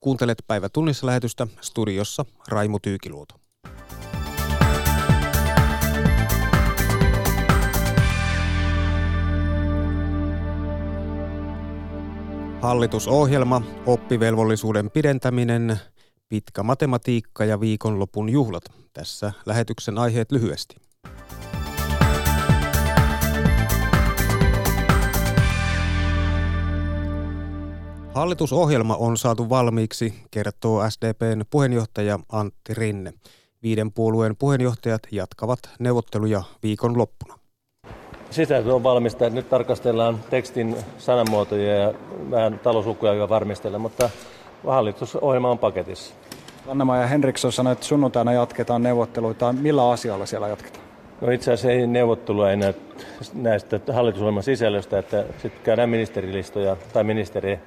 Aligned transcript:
Kuuntelet 0.00 0.38
päivä 0.46 0.68
tunnissa 0.68 1.06
lähetystä 1.06 1.46
studiossa 1.60 2.24
Raimo 2.48 2.78
Tyykiluoto. 2.82 3.34
Hallitusohjelma, 12.62 13.62
oppivelvollisuuden 13.86 14.90
pidentäminen, 14.90 15.80
pitkä 16.28 16.62
matematiikka 16.62 17.44
ja 17.44 17.60
viikonlopun 17.60 18.28
juhlat. 18.28 18.64
Tässä 18.92 19.32
lähetyksen 19.46 19.98
aiheet 19.98 20.32
lyhyesti. 20.32 20.85
Hallitusohjelma 28.16 28.96
on 28.96 29.16
saatu 29.16 29.48
valmiiksi, 29.48 30.14
kertoo 30.30 30.90
SDPn 30.90 31.42
puheenjohtaja 31.50 32.18
Antti 32.32 32.74
Rinne. 32.74 33.12
Viiden 33.62 33.92
puolueen 33.92 34.36
puheenjohtajat 34.36 35.02
jatkavat 35.10 35.58
neuvotteluja 35.78 36.42
viikon 36.62 36.98
loppuna. 36.98 37.38
Sisältö 38.30 38.74
on 38.74 38.82
valmista. 38.82 39.30
Nyt 39.30 39.48
tarkastellaan 39.48 40.20
tekstin 40.30 40.76
sanamuotoja 40.98 41.76
ja 41.76 41.94
vähän 42.30 42.58
talouslukuja 42.58 43.14
jo 43.14 43.28
varmistella, 43.28 43.78
mutta 43.78 44.10
hallitusohjelma 44.66 45.50
on 45.50 45.58
paketissa. 45.58 46.14
Anna 46.68 46.96
ja 47.00 47.06
Henriksson 47.06 47.52
sanoi, 47.52 47.72
että 47.72 47.86
sunnuntaina 47.86 48.32
jatketaan 48.32 48.82
neuvotteluita. 48.82 49.52
Millä 49.52 49.90
asialla 49.90 50.26
siellä 50.26 50.48
jatketaan? 50.48 50.85
No 51.20 51.30
itse 51.30 51.52
asiassa 51.52 51.70
ei 51.70 51.86
neuvottelua 51.86 52.50
enää 52.50 52.74
näistä 53.34 53.80
hallitusohjelman 53.92 54.42
sisällöstä, 54.42 54.98
että 54.98 55.24
sitten 55.42 55.62
käydään 55.62 55.90
ministerilistoja 55.90 56.76
tai 56.92 57.04
ministeri 57.04 57.58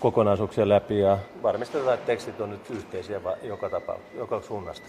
kokonaisuuksia 0.00 0.68
läpi 0.68 0.98
ja 0.98 1.18
varmistetaan, 1.42 1.94
että 1.94 2.06
tekstit 2.06 2.40
on 2.40 2.50
nyt 2.50 2.70
yhteisiä 2.70 3.20
joka 3.42 3.70
tapa, 3.70 3.96
joka 4.14 4.42
suunnasta. 4.42 4.88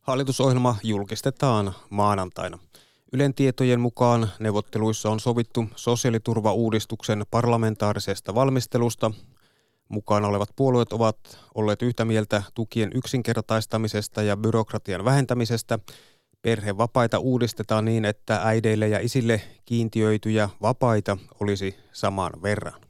Hallitusohjelma 0.00 0.76
julkistetaan 0.82 1.74
maanantaina. 1.90 2.58
Ylen 3.12 3.34
tietojen 3.34 3.80
mukaan 3.80 4.28
neuvotteluissa 4.38 5.10
on 5.10 5.20
sovittu 5.20 5.64
sosiaaliturvauudistuksen 5.76 7.24
parlamentaarisesta 7.30 8.34
valmistelusta. 8.34 9.10
Mukana 9.88 10.28
olevat 10.28 10.48
puolueet 10.56 10.92
ovat 10.92 11.16
olleet 11.54 11.82
yhtä 11.82 12.04
mieltä 12.04 12.42
tukien 12.54 12.90
yksinkertaistamisesta 12.94 14.22
ja 14.22 14.36
byrokratian 14.36 15.04
vähentämisestä. 15.04 15.78
Perhevapaita 16.42 17.18
uudistetaan 17.18 17.84
niin, 17.84 18.04
että 18.04 18.40
äideille 18.42 18.88
ja 18.88 18.98
isille 18.98 19.40
kiintiöityjä 19.64 20.48
vapaita 20.62 21.16
olisi 21.40 21.76
saman 21.92 22.32
verran. 22.42 22.80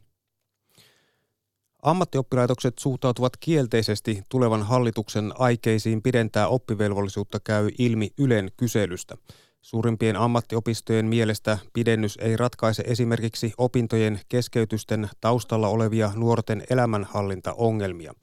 Ammattioppilaitokset 1.82 2.78
suhtautuvat 2.78 3.32
kielteisesti 3.36 4.22
tulevan 4.28 4.62
hallituksen 4.62 5.32
aikeisiin 5.38 6.02
pidentää 6.02 6.48
oppivelvollisuutta 6.48 7.40
käy 7.40 7.68
ilmi 7.78 8.10
Ylen 8.18 8.50
kyselystä. 8.56 9.16
Suurimpien 9.62 10.16
ammattiopistojen 10.16 11.06
mielestä 11.06 11.58
pidennys 11.72 12.18
ei 12.20 12.36
ratkaise 12.36 12.82
esimerkiksi 12.86 13.52
opintojen 13.58 14.20
keskeytysten 14.28 15.08
taustalla 15.20 15.68
olevia 15.68 16.12
nuorten 16.14 16.64
elämänhallintaongelmia. 16.70 18.14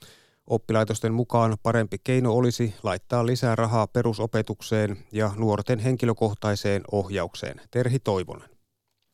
Oppilaitosten 0.48 1.14
mukaan 1.14 1.58
parempi 1.64 1.98
keino 2.04 2.34
olisi 2.34 2.76
laittaa 2.84 3.26
lisää 3.26 3.56
rahaa 3.56 3.88
perusopetukseen 3.88 4.98
ja 5.12 5.32
nuorten 5.38 5.80
henkilökohtaiseen 5.80 6.82
ohjaukseen. 6.92 7.62
Terhi 7.72 8.00
Toivonen. 8.00 8.50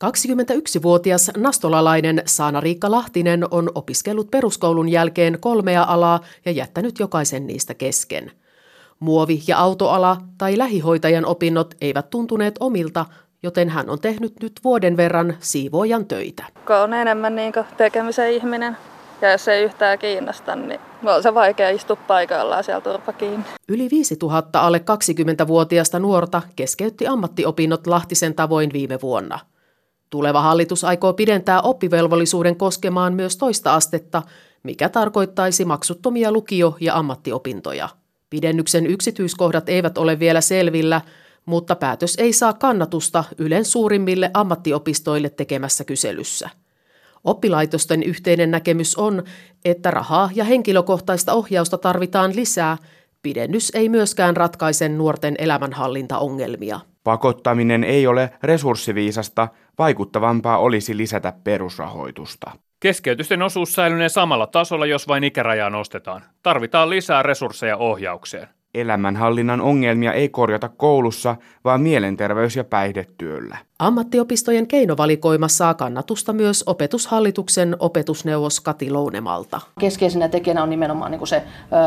21-vuotias 0.04 1.30
nastolalainen 1.36 2.22
Saana-Riikka 2.26 2.90
Lahtinen 2.90 3.44
on 3.50 3.70
opiskellut 3.74 4.30
peruskoulun 4.30 4.88
jälkeen 4.88 5.38
kolmea 5.40 5.82
alaa 5.82 6.20
ja 6.44 6.52
jättänyt 6.52 6.98
jokaisen 6.98 7.46
niistä 7.46 7.74
kesken. 7.74 8.32
Muovi- 9.00 9.42
ja 9.46 9.58
autoala 9.58 10.16
tai 10.38 10.58
lähihoitajan 10.58 11.26
opinnot 11.26 11.74
eivät 11.80 12.10
tuntuneet 12.10 12.54
omilta, 12.60 13.06
joten 13.42 13.68
hän 13.68 13.90
on 13.90 14.00
tehnyt 14.00 14.32
nyt 14.42 14.52
vuoden 14.64 14.96
verran 14.96 15.36
siivoojan 15.40 16.06
töitä. 16.06 16.44
Kun 16.66 16.76
on 16.76 16.94
enemmän 16.94 17.36
niin 17.36 17.52
tekemisen 17.76 18.32
ihminen 18.32 18.76
ja 19.22 19.30
jos 19.30 19.48
ei 19.48 19.62
yhtään 19.64 19.98
kiinnosta, 19.98 20.56
niin 20.56 20.80
on 21.10 21.22
se 21.22 21.34
vaikea 21.34 21.70
istua 21.70 21.96
paikallaan 21.96 22.64
siellä 22.64 22.80
turpa 22.80 23.12
kiinni. 23.12 23.44
Yli 23.68 23.88
5000 23.90 24.60
alle 24.60 24.78
20-vuotiasta 24.78 25.98
nuorta 25.98 26.42
keskeytti 26.56 27.06
ammattiopinnot 27.06 27.86
Lahtisen 27.86 28.34
tavoin 28.34 28.72
viime 28.72 28.98
vuonna– 29.02 29.38
Tuleva 30.12 30.42
hallitus 30.42 30.84
aikoo 30.84 31.12
pidentää 31.12 31.60
oppivelvollisuuden 31.60 32.56
koskemaan 32.56 33.14
myös 33.14 33.36
toista 33.36 33.74
astetta, 33.74 34.22
mikä 34.62 34.88
tarkoittaisi 34.88 35.64
maksuttomia 35.64 36.32
lukio- 36.32 36.76
ja 36.80 36.96
ammattiopintoja. 36.96 37.88
Pidennyksen 38.30 38.86
yksityiskohdat 38.86 39.68
eivät 39.68 39.98
ole 39.98 40.18
vielä 40.18 40.40
selvillä, 40.40 41.00
mutta 41.46 41.76
päätös 41.76 42.14
ei 42.18 42.32
saa 42.32 42.52
kannatusta 42.52 43.24
Ylen 43.38 43.64
suurimmille 43.64 44.30
ammattiopistoille 44.34 45.30
tekemässä 45.30 45.84
kyselyssä. 45.84 46.50
Oppilaitosten 47.24 48.02
yhteinen 48.02 48.50
näkemys 48.50 48.96
on, 48.96 49.22
että 49.64 49.90
rahaa 49.90 50.30
ja 50.34 50.44
henkilökohtaista 50.44 51.32
ohjausta 51.32 51.78
tarvitaan 51.78 52.36
lisää. 52.36 52.76
Pidennys 53.22 53.72
ei 53.74 53.88
myöskään 53.88 54.36
ratkaise 54.36 54.88
nuorten 54.88 55.34
elämänhallintaongelmia. 55.38 56.80
Pakottaminen 57.04 57.84
ei 57.84 58.06
ole 58.06 58.30
resurssiviisasta, 58.42 59.48
vaikuttavampaa 59.78 60.58
olisi 60.58 60.96
lisätä 60.96 61.32
perusrahoitusta. 61.44 62.50
Keskeytysten 62.80 63.42
osuus 63.42 63.72
säilynee 63.72 64.08
samalla 64.08 64.46
tasolla, 64.46 64.86
jos 64.86 65.08
vain 65.08 65.24
ikärajaa 65.24 65.70
nostetaan. 65.70 66.22
Tarvitaan 66.42 66.90
lisää 66.90 67.22
resursseja 67.22 67.76
ohjaukseen. 67.76 68.48
Elämänhallinnan 68.74 69.60
ongelmia 69.60 70.12
ei 70.12 70.28
korjata 70.28 70.68
koulussa, 70.68 71.36
vaan 71.64 71.80
mielenterveys- 71.82 72.56
ja 72.56 72.64
päihdetyöllä. 72.64 73.56
Ammattiopistojen 73.78 74.66
keinovalikoima 74.66 75.48
saa 75.48 75.74
kannatusta 75.74 76.32
myös 76.32 76.64
opetushallituksen 76.66 77.76
opetusneuvos 77.78 78.60
Kati 78.60 78.90
Lounemalta. 78.90 79.60
Keskeisenä 79.80 80.28
tekijänä 80.28 80.62
on 80.62 80.70
nimenomaan 80.70 81.10
niin 81.10 81.26
se 81.26 81.36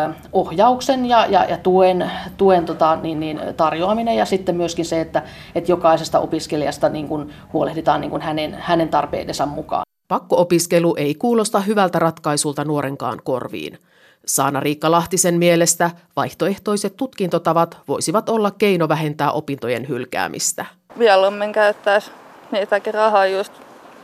ö, 0.09 0.13
ohjauksen 0.31 1.06
ja, 1.06 1.25
ja, 1.25 1.45
ja 1.45 1.57
tuen, 1.57 2.12
tuen 2.38 2.66
tota, 2.66 2.95
niin, 2.95 3.19
niin, 3.19 3.40
tarjoaminen 3.57 4.16
ja 4.16 4.25
sitten 4.25 4.56
myöskin 4.56 4.85
se, 4.85 5.01
että, 5.01 5.24
että 5.56 5.72
jokaisesta 5.72 6.19
opiskelijasta 6.19 6.90
niin 6.90 7.07
kuin 7.07 7.34
huolehditaan 7.53 8.01
niin 8.01 8.12
kuin 8.12 8.22
hänen, 8.22 8.53
hänen 8.59 8.90
tarpeidensa 8.90 9.45
mukaan. 9.45 9.84
Pakko-opiskelu 10.07 10.95
ei 10.95 11.16
kuulosta 11.16 11.59
hyvältä 11.59 12.00
ratkaisulta 12.00 12.63
nuorenkaan 12.63 13.19
korviin. 13.24 13.78
Saana-Riikka 14.25 14.91
Lahtisen 14.91 15.36
mielestä 15.36 15.91
vaihtoehtoiset 16.16 16.97
tutkintotavat 16.97 17.78
voisivat 17.88 18.30
olla 18.30 18.52
keino 18.52 18.90
vähentää 18.90 19.31
opintojen 19.31 19.88
hylkäämistä. 19.88 20.66
Mieluummin 20.96 21.52
käyttäisi 21.52 22.12
niitäkin 22.52 22.94
rahaa 22.94 23.28
just 23.28 23.53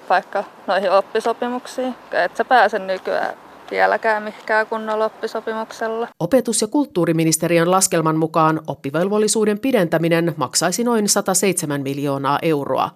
vaikka 0.10 0.44
noihin 0.68 0.92
oppisopimuksiin, 0.92 1.96
että 2.12 2.38
sä 2.38 2.46
pääse 2.46 2.80
nykyään 2.80 3.34
vieläkään 3.72 4.24
mihinkään 4.24 4.68
kunnolla 4.68 5.06
oppisopimuksella. 5.06 6.08
Opetus- 6.20 6.62
ja 6.62 6.68
kulttuuriministeriön 6.68 7.72
laskelman 7.72 8.18
mukaan 8.18 8.62
oppivelvollisuuden 8.68 9.60
pidentäminen 9.60 10.34
maksaisi 10.38 10.84
noin 10.84 11.10
107 11.10 11.82
miljoonaa 11.82 12.40
euroa, 12.42 12.90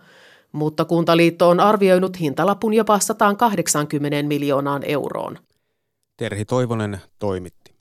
mutta 0.51 0.85
Kuntaliitto 0.85 1.49
on 1.49 1.59
arvioinut 1.59 2.19
hintalapun 2.19 2.73
jopa 2.73 2.99
180 2.99 4.23
miljoonaan 4.27 4.81
euroon. 4.85 5.37
Terhi 6.17 6.45
Toivonen 6.45 7.01
toimitti. 7.19 7.75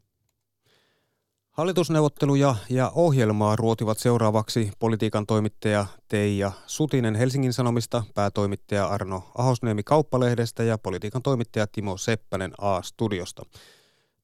Hallitusneuvotteluja 1.51 2.55
ja 2.71 2.93
ohjelmaa 2.95 3.57
ruotivat 3.57 3.99
seuraavaksi 3.99 4.71
politiikan 4.79 5.27
toimittaja 5.27 5.87
Teija 6.09 6.53
Sutinen 6.67 7.15
Helsingin 7.15 7.53
Sanomista, 7.53 8.03
päätoimittaja 8.15 8.87
Arno 8.87 9.23
Ahosniemi 9.39 9.83
Kauppalehdestä 9.83 10.63
ja 10.63 10.79
politiikan 10.79 11.23
toimittaja 11.23 11.67
Timo 11.67 11.97
Seppänen 11.97 12.53
A-studiosta. 12.59 13.43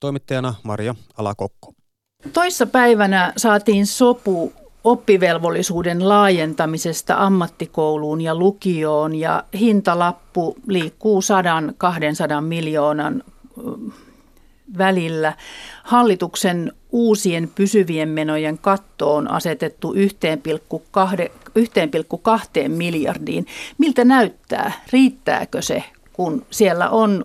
Toimittajana 0.01 0.55
Maria 0.63 0.95
Alakokko. 1.17 1.73
Toissa 2.33 2.67
päivänä 2.67 3.33
saatiin 3.37 3.87
sopu 3.87 4.53
oppivelvollisuuden 4.85 6.09
laajentamisesta 6.09 7.15
ammattikouluun 7.15 8.21
ja 8.21 8.35
lukioon 8.35 9.15
ja 9.15 9.45
hintalappu 9.59 10.57
liikkuu 10.67 11.21
100-200 11.21 12.41
miljoonan 12.41 13.23
välillä. 14.79 15.33
Hallituksen 15.85 16.73
uusien 16.93 17.51
pysyvien 17.55 18.09
menojen 18.09 18.59
katto 18.59 19.17
on 19.17 19.31
asetettu 19.31 19.93
1,2 19.93 19.99
miljardiin. 22.69 23.47
Miltä 23.79 24.05
näyttää? 24.05 24.73
Riittääkö 24.93 25.63
se, 25.63 25.85
kun 26.13 26.47
siellä 26.51 26.91
on 26.91 27.25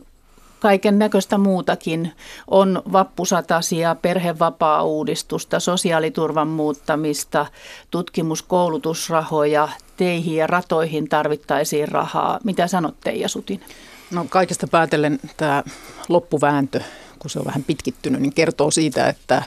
kaiken 0.59 0.99
näköistä 0.99 1.37
muutakin. 1.37 2.11
On 2.47 2.81
vappusatasia, 2.91 3.95
perhevapaa-uudistusta, 3.95 5.59
sosiaaliturvan 5.59 6.47
muuttamista, 6.47 7.45
tutkimuskoulutusrahoja, 7.91 9.69
teihin 9.97 10.35
ja 10.35 10.47
ratoihin 10.47 11.09
tarvittaisiin 11.09 11.87
rahaa. 11.87 12.39
Mitä 12.43 12.67
sanot 12.67 12.95
Teija 13.03 13.29
Sutin? 13.29 13.61
No 14.11 14.25
kaikesta 14.29 14.67
päätellen 14.67 15.19
tämä 15.37 15.63
loppuvääntö, 16.09 16.81
kun 17.19 17.29
se 17.29 17.39
on 17.39 17.45
vähän 17.45 17.63
pitkittynyt, 17.63 18.21
niin 18.21 18.33
kertoo 18.33 18.71
siitä, 18.71 19.07
että 19.07 19.43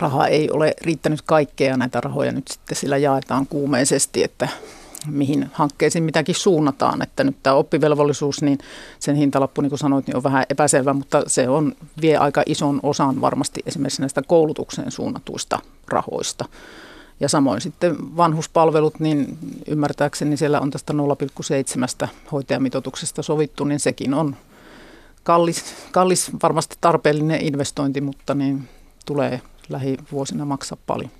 raha 0.00 0.26
ei 0.26 0.50
ole 0.50 0.74
riittänyt 0.80 1.22
kaikkea 1.22 1.76
näitä 1.76 2.00
rahoja 2.00 2.32
nyt 2.32 2.48
sitten 2.48 2.76
sillä 2.76 2.96
jaetaan 2.96 3.46
kuumeisesti, 3.46 4.24
että 4.24 4.48
mihin 5.06 5.50
hankkeisiin 5.52 6.04
mitäkin 6.04 6.34
suunnataan. 6.34 7.02
Että 7.02 7.24
nyt 7.24 7.36
tämä 7.42 7.56
oppivelvollisuus, 7.56 8.42
niin 8.42 8.58
sen 8.98 9.16
hintalappu, 9.16 9.60
niin 9.60 9.70
kuin 9.70 9.78
sanoit, 9.78 10.06
niin 10.06 10.16
on 10.16 10.22
vähän 10.22 10.44
epäselvä, 10.50 10.92
mutta 10.92 11.22
se 11.26 11.48
on, 11.48 11.74
vie 12.02 12.16
aika 12.16 12.42
ison 12.46 12.80
osan 12.82 13.20
varmasti 13.20 13.60
esimerkiksi 13.66 14.02
näistä 14.02 14.22
koulutukseen 14.26 14.90
suunnatuista 14.90 15.58
rahoista. 15.88 16.44
Ja 17.20 17.28
samoin 17.28 17.60
sitten 17.60 18.16
vanhuspalvelut, 18.16 19.00
niin 19.00 19.38
ymmärtääkseni 19.68 20.36
siellä 20.36 20.60
on 20.60 20.70
tästä 20.70 20.92
0,7 22.02 22.08
hoitajamitoituksesta 22.32 23.22
sovittu, 23.22 23.64
niin 23.64 23.80
sekin 23.80 24.14
on 24.14 24.36
kallis, 25.22 25.74
kallis 25.92 26.30
varmasti 26.42 26.76
tarpeellinen 26.80 27.40
investointi, 27.40 28.00
mutta 28.00 28.34
niin 28.34 28.68
tulee 29.06 29.40
lähivuosina 29.68 30.44
maksaa 30.44 30.78
paljon. 30.86 31.10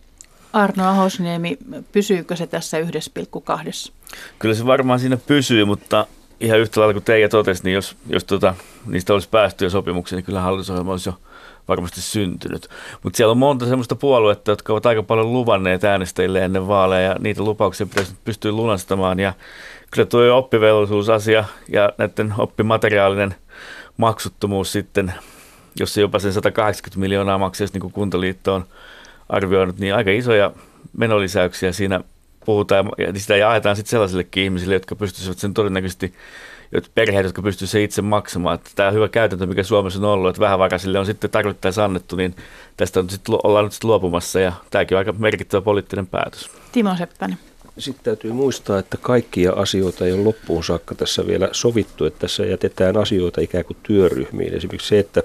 Arno 0.52 0.88
Ahosniemi, 0.88 1.58
pysyykö 1.92 2.36
se 2.36 2.46
tässä 2.46 2.80
1,2? 2.80 3.92
Kyllä 4.38 4.54
se 4.54 4.66
varmaan 4.66 5.00
siinä 5.00 5.16
pysyy, 5.16 5.64
mutta 5.64 6.06
ihan 6.40 6.58
yhtä 6.58 6.80
lailla 6.80 6.92
kuin 6.92 7.04
Teija 7.04 7.28
totesi, 7.28 7.64
niin 7.64 7.74
jos, 7.74 7.96
jos 8.06 8.24
tota, 8.24 8.54
niistä 8.86 9.12
olisi 9.12 9.28
päästy 9.28 9.64
jo 9.64 9.70
sopimukseen, 9.70 10.18
niin 10.18 10.24
kyllä 10.24 10.40
hallitusohjelma 10.40 10.90
olisi 10.90 11.08
jo 11.08 11.18
varmasti 11.68 12.00
syntynyt. 12.00 12.68
Mutta 13.02 13.16
siellä 13.16 13.30
on 13.30 13.38
monta 13.38 13.66
sellaista 13.66 13.94
puoluetta, 13.94 14.50
jotka 14.50 14.72
ovat 14.72 14.86
aika 14.86 15.02
paljon 15.02 15.32
luvanneet 15.32 15.84
äänestäjille 15.84 16.44
ennen 16.44 16.68
vaaleja, 16.68 17.08
ja 17.08 17.16
niitä 17.20 17.42
lupauksia 17.42 17.86
pitäisi 17.86 18.14
pystyä 18.24 18.52
lunastamaan. 18.52 19.20
Ja 19.20 19.32
kyllä 19.90 20.06
tuo 20.06 20.36
oppivelvollisuusasia 20.36 21.44
ja 21.68 21.92
näiden 21.98 22.34
oppimateriaalinen 22.38 23.34
maksuttomuus 23.96 24.72
sitten, 24.72 25.14
jos 25.80 25.94
se 25.94 26.00
jopa 26.00 26.18
sen 26.18 26.32
180 26.32 27.00
miljoonaa 27.00 27.38
maksaisi, 27.38 27.74
niin 27.74 27.80
kuin 27.80 27.92
Kuntaliitto 27.92 28.54
on 28.54 28.64
arvioinut, 29.28 29.78
niin 29.78 29.94
aika 29.94 30.10
isoja 30.10 30.52
menolisäyksiä 30.96 31.72
siinä 31.72 32.00
puhutaan, 32.44 32.90
ja 32.98 33.20
sitä 33.20 33.36
jaetaan 33.36 33.76
sitten 33.76 33.90
sellaisillekin 33.90 34.44
ihmisille, 34.44 34.74
jotka 34.74 34.96
pystyisivät 34.96 35.38
sen 35.38 35.54
todennäköisesti 35.54 36.14
perheet, 36.94 37.24
jotka 37.24 37.42
pystyvät 37.42 37.70
se 37.70 37.82
itse 37.82 38.02
maksamaan. 38.02 38.54
Että 38.54 38.70
tämä 38.74 38.90
hyvä 38.90 39.08
käytäntö, 39.08 39.46
mikä 39.46 39.62
Suomessa 39.62 39.98
on 39.98 40.04
ollut, 40.04 40.28
että 40.28 40.40
vähävaraisille 40.40 40.98
on 40.98 41.06
sitten 41.06 41.30
tarvittaessa 41.30 41.84
annettu, 41.84 42.16
niin 42.16 42.34
tästä 42.76 43.00
on 43.00 43.10
sit, 43.10 43.20
ollaan 43.28 43.64
nyt 43.64 43.72
sitten 43.72 43.90
luopumassa 43.90 44.40
ja 44.40 44.52
tämäkin 44.70 44.96
on 44.96 44.98
aika 44.98 45.12
merkittävä 45.12 45.60
poliittinen 45.60 46.06
päätös. 46.06 46.50
Timo 46.72 46.96
Seppänen. 46.96 47.38
Sitten 47.78 48.04
täytyy 48.04 48.32
muistaa, 48.32 48.78
että 48.78 48.96
kaikkia 48.96 49.52
asioita 49.52 50.06
ei 50.06 50.12
ole 50.12 50.24
loppuun 50.24 50.64
saakka 50.64 50.94
tässä 50.94 51.26
vielä 51.26 51.48
sovittu, 51.52 52.04
että 52.04 52.18
tässä 52.18 52.44
jätetään 52.44 52.96
asioita 52.96 53.40
ikään 53.40 53.64
kuin 53.64 53.76
työryhmiin. 53.82 54.54
Esimerkiksi 54.54 54.88
se, 54.88 54.98
että 54.98 55.22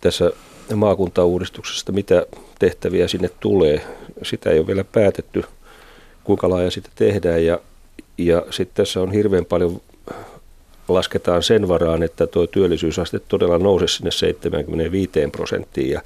tässä 0.00 0.30
maakuntauudistuksesta, 0.74 1.92
mitä 1.92 2.26
tehtäviä 2.58 3.08
sinne 3.08 3.30
tulee, 3.40 3.86
sitä 4.22 4.50
ei 4.50 4.58
ole 4.58 4.66
vielä 4.66 4.84
päätetty, 4.84 5.44
kuinka 6.24 6.50
laaja 6.50 6.70
sitä 6.70 6.88
tehdään 6.94 7.44
ja 7.44 7.58
ja 8.18 8.44
sitten 8.50 8.76
tässä 8.76 9.00
on 9.00 9.12
hirveän 9.12 9.44
paljon, 9.44 9.80
lasketaan 10.94 11.42
sen 11.42 11.68
varaan, 11.68 12.02
että 12.02 12.26
tuo 12.26 12.46
työllisyysaste 12.46 13.18
todella 13.18 13.58
nousee 13.58 13.88
sinne 13.88 14.10
75 14.10 15.12
prosenttiin. 15.32 15.90
Ja, 15.90 16.02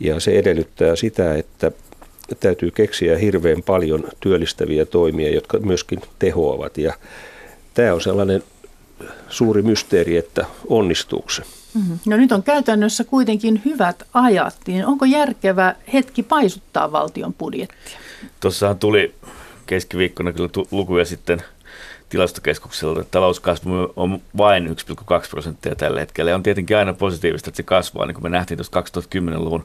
ja 0.00 0.20
se 0.20 0.38
edellyttää 0.38 0.96
sitä, 0.96 1.34
että 1.34 1.72
täytyy 2.40 2.70
keksiä 2.70 3.18
hirveän 3.18 3.62
paljon 3.62 4.04
työllistäviä 4.20 4.84
toimia, 4.84 5.34
jotka 5.34 5.58
myöskin 5.58 6.00
tehoavat. 6.18 6.78
Ja 6.78 6.94
tämä 7.74 7.94
on 7.94 8.00
sellainen 8.00 8.42
suuri 9.28 9.62
mysteeri, 9.62 10.16
että 10.16 10.46
onnistuuko 10.68 11.30
se. 11.30 11.42
Mm-hmm. 11.74 11.98
No 12.06 12.16
nyt 12.16 12.32
on 12.32 12.42
käytännössä 12.42 13.04
kuitenkin 13.04 13.62
hyvät 13.64 14.02
ajat, 14.14 14.56
niin 14.66 14.86
onko 14.86 15.04
järkevä 15.04 15.74
hetki 15.92 16.22
paisuttaa 16.22 16.92
valtion 16.92 17.34
budjettia? 17.34 17.98
Tuossahan 18.40 18.78
tuli 18.78 19.14
keskiviikkona 19.66 20.32
kyllä 20.32 20.48
lukuja 20.70 21.04
sitten 21.04 21.42
tilastokeskukselta, 22.14 23.00
että 23.00 23.10
talouskasvu 23.10 23.92
on 23.96 24.22
vain 24.36 24.66
1,2 24.66 25.30
prosenttia 25.30 25.74
tällä 25.74 26.00
hetkellä. 26.00 26.30
Ja 26.30 26.34
on 26.34 26.42
tietenkin 26.42 26.76
aina 26.76 26.92
positiivista, 26.92 27.50
että 27.50 27.56
se 27.56 27.62
kasvaa. 27.62 28.06
Niin 28.06 28.14
kuin 28.14 28.22
me 28.22 28.28
nähtiin 28.28 28.58
tuossa 28.58 28.80
2010-luvun 29.00 29.64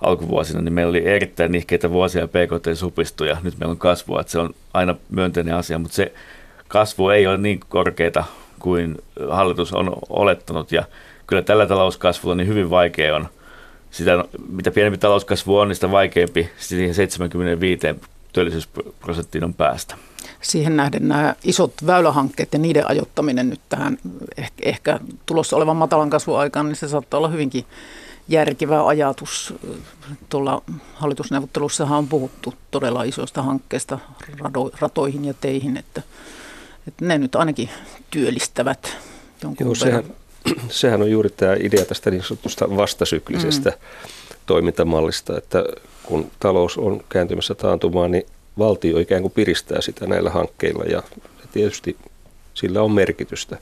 alkuvuosina, 0.00 0.60
niin 0.60 0.72
meillä 0.72 0.90
oli 0.90 1.06
erittäin 1.06 1.52
nihkeitä 1.52 1.90
vuosia 1.90 2.20
ja 2.20 2.28
PKT 2.28 2.66
supistui 2.74 3.28
ja 3.28 3.36
nyt 3.42 3.58
meillä 3.58 3.70
on 3.70 3.78
kasvua, 3.78 4.20
että 4.20 4.30
se 4.30 4.38
on 4.38 4.54
aina 4.74 4.94
myönteinen 5.10 5.54
asia, 5.54 5.78
mutta 5.78 5.94
se 5.94 6.12
kasvu 6.68 7.08
ei 7.08 7.26
ole 7.26 7.38
niin 7.38 7.60
korkeita 7.68 8.24
kuin 8.58 8.98
hallitus 9.30 9.72
on 9.72 9.96
olettanut 10.08 10.72
ja 10.72 10.84
kyllä 11.26 11.42
tällä 11.42 11.66
talouskasvulla 11.66 12.34
niin 12.34 12.48
hyvin 12.48 12.70
vaikea 12.70 13.16
on 13.16 13.28
sitä, 13.90 14.24
mitä 14.48 14.70
pienempi 14.70 14.98
talouskasvu 14.98 15.58
on, 15.58 15.68
niin 15.68 15.74
sitä 15.74 15.90
vaikeampi 15.90 16.50
siihen 16.56 16.94
75 16.94 17.86
työllisyysprosenttiin 18.32 19.44
on 19.44 19.54
päästä. 19.54 19.96
Siihen 20.42 20.76
nähden 20.76 21.08
nämä 21.08 21.34
isot 21.44 21.72
väylähankkeet 21.86 22.52
ja 22.52 22.58
niiden 22.58 22.90
ajoittaminen 22.90 23.50
nyt 23.50 23.60
tähän 23.68 23.98
ehkä, 24.36 24.62
ehkä 24.62 25.00
tulossa 25.26 25.56
olevan 25.56 25.76
matalan 25.76 26.10
kasvuaikaan, 26.10 26.66
niin 26.66 26.76
se 26.76 26.88
saattaa 26.88 27.18
olla 27.18 27.28
hyvinkin 27.28 27.64
järkevä 28.28 28.86
ajatus. 28.86 29.54
Tuolla 30.28 30.62
hallitusneuvottelussahan 30.94 31.98
on 31.98 32.08
puhuttu 32.08 32.54
todella 32.70 33.02
isoista 33.02 33.42
hankkeista 33.42 33.98
rado, 34.38 34.70
ratoihin 34.80 35.24
ja 35.24 35.34
teihin, 35.34 35.76
että, 35.76 36.02
että 36.88 37.04
ne 37.04 37.18
nyt 37.18 37.34
ainakin 37.34 37.70
työllistävät 38.10 38.96
jonkun 39.42 39.66
Joo, 39.66 39.74
sehän, 39.74 40.04
sehän 40.68 41.02
on 41.02 41.10
juuri 41.10 41.30
tämä 41.30 41.54
idea 41.60 41.84
tästä 41.84 42.10
niin 42.10 42.22
sanotusta 42.22 42.76
vastasyklisestä 42.76 43.70
mm. 43.70 43.76
toimintamallista, 44.46 45.38
että 45.38 45.64
kun 46.02 46.30
talous 46.40 46.78
on 46.78 47.00
kääntymässä 47.08 47.54
taantumaan, 47.54 48.10
niin 48.10 48.26
valtio 48.60 48.98
ikään 48.98 49.22
kuin 49.22 49.32
piristää 49.32 49.80
sitä 49.80 50.06
näillä 50.06 50.30
hankkeilla 50.30 50.84
ja 50.84 51.02
tietysti 51.52 51.96
sillä 52.54 52.82
on 52.82 52.92
merkitystä, 52.92 53.58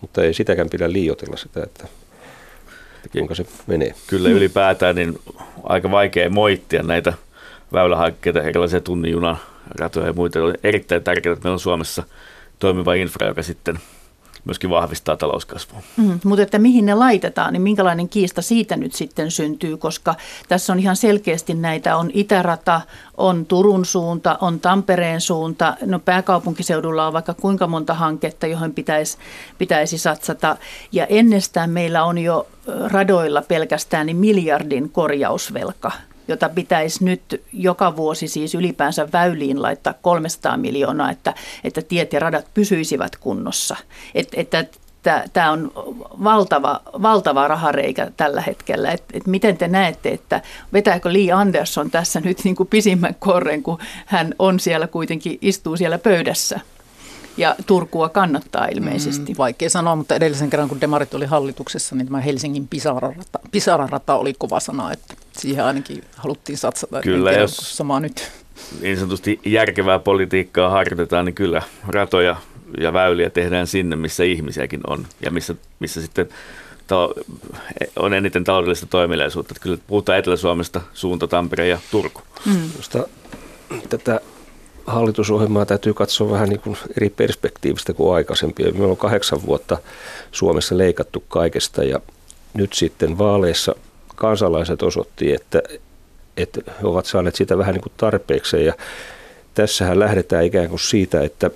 mutta 0.00 0.22
ei 0.22 0.34
sitäkään 0.34 0.70
pidä 0.70 0.92
liioitella 0.92 1.36
sitä, 1.36 1.62
että 1.62 1.88
kuinka 3.12 3.34
se 3.34 3.46
menee. 3.66 3.94
Kyllä 4.06 4.28
ylipäätään 4.28 4.96
niin 4.96 5.18
aika 5.62 5.90
vaikea 5.90 6.30
moittia 6.30 6.82
näitä 6.82 7.12
väylähankkeita, 7.72 8.42
erilaisia 8.42 8.80
tunnijunan 8.80 9.36
ratoja 9.70 10.06
ja 10.06 10.12
muita. 10.12 10.44
On 10.44 10.54
erittäin 10.64 11.04
tärkeää, 11.04 11.32
että 11.32 11.44
meillä 11.44 11.54
on 11.54 11.60
Suomessa 11.60 12.02
toimiva 12.58 12.94
infra, 12.94 13.26
joka 13.26 13.42
sitten– 13.42 13.78
myöskin 14.44 14.70
vahvistaa 14.70 15.16
talouskasvua. 15.16 15.82
Mm, 15.96 16.20
mutta 16.24 16.42
että 16.42 16.58
mihin 16.58 16.86
ne 16.86 16.94
laitetaan, 16.94 17.52
niin 17.52 17.62
minkälainen 17.62 18.08
kiista 18.08 18.42
siitä 18.42 18.76
nyt 18.76 18.92
sitten 18.92 19.30
syntyy, 19.30 19.76
koska 19.76 20.14
tässä 20.48 20.72
on 20.72 20.78
ihan 20.78 20.96
selkeästi 20.96 21.54
näitä, 21.54 21.96
on 21.96 22.10
Itärata, 22.14 22.80
on 23.16 23.46
Turun 23.46 23.84
suunta, 23.84 24.38
on 24.40 24.60
Tampereen 24.60 25.20
suunta, 25.20 25.76
no 25.86 25.98
pääkaupunkiseudulla 25.98 27.06
on 27.06 27.12
vaikka 27.12 27.34
kuinka 27.34 27.66
monta 27.66 27.94
hanketta, 27.94 28.46
johon 28.46 28.72
pitäisi, 28.72 29.18
pitäisi 29.58 29.98
satsata, 29.98 30.56
ja 30.92 31.06
ennestään 31.06 31.70
meillä 31.70 32.04
on 32.04 32.18
jo 32.18 32.46
radoilla 32.84 33.42
pelkästään 33.42 34.06
niin 34.06 34.16
miljardin 34.16 34.90
korjausvelka– 34.90 35.92
jota 36.28 36.48
pitäisi 36.48 37.04
nyt 37.04 37.42
joka 37.52 37.96
vuosi 37.96 38.28
siis 38.28 38.54
ylipäänsä 38.54 39.08
väyliin 39.12 39.62
laittaa 39.62 39.94
300 40.02 40.56
miljoonaa, 40.56 41.10
että, 41.10 41.34
että 41.64 41.82
tiet 41.82 42.12
ja 42.12 42.20
radat 42.20 42.46
pysyisivät 42.54 43.16
kunnossa. 43.16 43.76
Et, 44.14 44.28
että 44.32 44.64
Tämä 45.32 45.50
on 45.50 45.72
valtava, 46.24 46.80
valtava 47.02 47.48
rahareikä 47.48 48.10
tällä 48.16 48.40
hetkellä. 48.40 48.92
Et, 48.92 49.02
et 49.12 49.26
miten 49.26 49.56
te 49.56 49.68
näette, 49.68 50.08
että 50.08 50.42
vetääkö 50.72 51.12
Lee 51.12 51.32
Anderson 51.32 51.90
tässä 51.90 52.20
nyt 52.20 52.44
niin 52.44 52.56
kuin 52.56 52.68
pisimmän 52.68 53.14
korren, 53.18 53.62
kun 53.62 53.78
hän 54.06 54.34
on 54.38 54.60
siellä 54.60 54.86
kuitenkin, 54.86 55.38
istuu 55.40 55.76
siellä 55.76 55.98
pöydässä? 55.98 56.60
ja 57.36 57.56
Turkua 57.66 58.08
kannattaa 58.08 58.66
ilmeisesti. 58.66 59.32
Mm, 59.32 59.38
vaikea 59.38 59.70
sanoa, 59.70 59.96
mutta 59.96 60.14
edellisen 60.14 60.50
kerran 60.50 60.68
kun 60.68 60.80
Demarit 60.80 61.14
oli 61.14 61.26
hallituksessa, 61.26 61.96
niin 61.96 62.06
tämä 62.06 62.20
Helsingin 62.20 62.68
pisararata, 62.68 63.38
pisararata 63.50 64.14
oli 64.14 64.34
kova 64.38 64.60
sana, 64.60 64.92
että 64.92 65.14
siihen 65.40 65.64
ainakin 65.64 66.04
haluttiin 66.16 66.58
satsata. 66.58 67.00
Kyllä, 67.00 67.30
tiedä, 67.30 67.42
jos 67.42 67.76
sama 67.76 68.00
nyt. 68.00 68.30
niin 68.80 68.96
sanotusti 68.96 69.40
järkevää 69.44 69.98
politiikkaa 69.98 70.70
harjoitetaan, 70.70 71.24
niin 71.24 71.34
kyllä 71.34 71.62
ratoja 71.88 72.36
ja 72.80 72.92
väyliä 72.92 73.30
tehdään 73.30 73.66
sinne, 73.66 73.96
missä 73.96 74.24
ihmisiäkin 74.24 74.80
on 74.86 75.06
ja 75.20 75.30
missä, 75.30 75.54
missä 75.80 76.00
sitten 76.00 76.28
on 77.96 78.14
eniten 78.14 78.44
taloudellista 78.44 78.86
toimeliaisuutta. 78.86 79.54
Kyllä 79.60 79.78
puhutaan 79.86 80.18
Etelä-Suomesta, 80.18 80.80
suunta 80.94 81.28
Tampere 81.28 81.68
ja 81.68 81.78
Turku. 81.90 82.22
Mm. 82.46 82.70
tätä 83.88 84.20
hallitusohjelmaa 84.86 85.66
täytyy 85.66 85.94
katsoa 85.94 86.30
vähän 86.30 86.48
niin 86.48 86.60
kuin 86.60 86.76
eri 86.96 87.10
perspektiivistä 87.10 87.92
kuin 87.92 88.14
aikaisempia. 88.14 88.72
Meillä 88.72 88.88
on 88.88 88.96
kahdeksan 88.96 89.46
vuotta 89.46 89.78
Suomessa 90.32 90.78
leikattu 90.78 91.24
kaikesta 91.28 91.84
ja 91.84 92.00
nyt 92.54 92.72
sitten 92.72 93.18
vaaleissa 93.18 93.74
kansalaiset 94.20 94.82
osoitti, 94.82 95.32
että, 95.32 95.62
että 96.36 96.60
he 96.82 96.86
ovat 96.86 97.06
saaneet 97.06 97.34
sitä 97.34 97.58
vähän 97.58 97.74
niin 97.74 97.82
kuin 97.82 97.92
tarpeeksi 97.96 98.64
ja 98.64 98.74
tässähän 99.54 100.00
lähdetään 100.00 100.44
ikään 100.44 100.68
kuin 100.68 100.80
siitä, 100.80 101.22
että, 101.22 101.50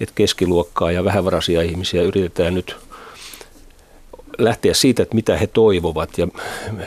että 0.00 0.12
keskiluokkaa 0.14 0.92
ja 0.92 1.04
vähävaraisia 1.04 1.62
ihmisiä 1.62 2.02
yritetään 2.02 2.54
nyt 2.54 2.76
lähteä 4.38 4.74
siitä, 4.74 5.02
että 5.02 5.14
mitä 5.14 5.36
he 5.36 5.46
toivovat 5.46 6.18
ja 6.18 6.28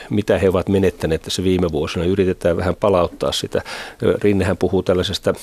mitä 0.09 0.37
he 0.37 0.49
ovat 0.49 0.69
menettäneet 0.69 1.21
tässä 1.21 1.43
viime 1.43 1.71
vuosina. 1.71 2.05
Yritetään 2.05 2.57
vähän 2.57 2.75
palauttaa 2.75 3.31
sitä. 3.31 3.61
Rinnehän 4.01 4.57
puhuu 4.57 4.83
tällaisesta, 4.83 5.33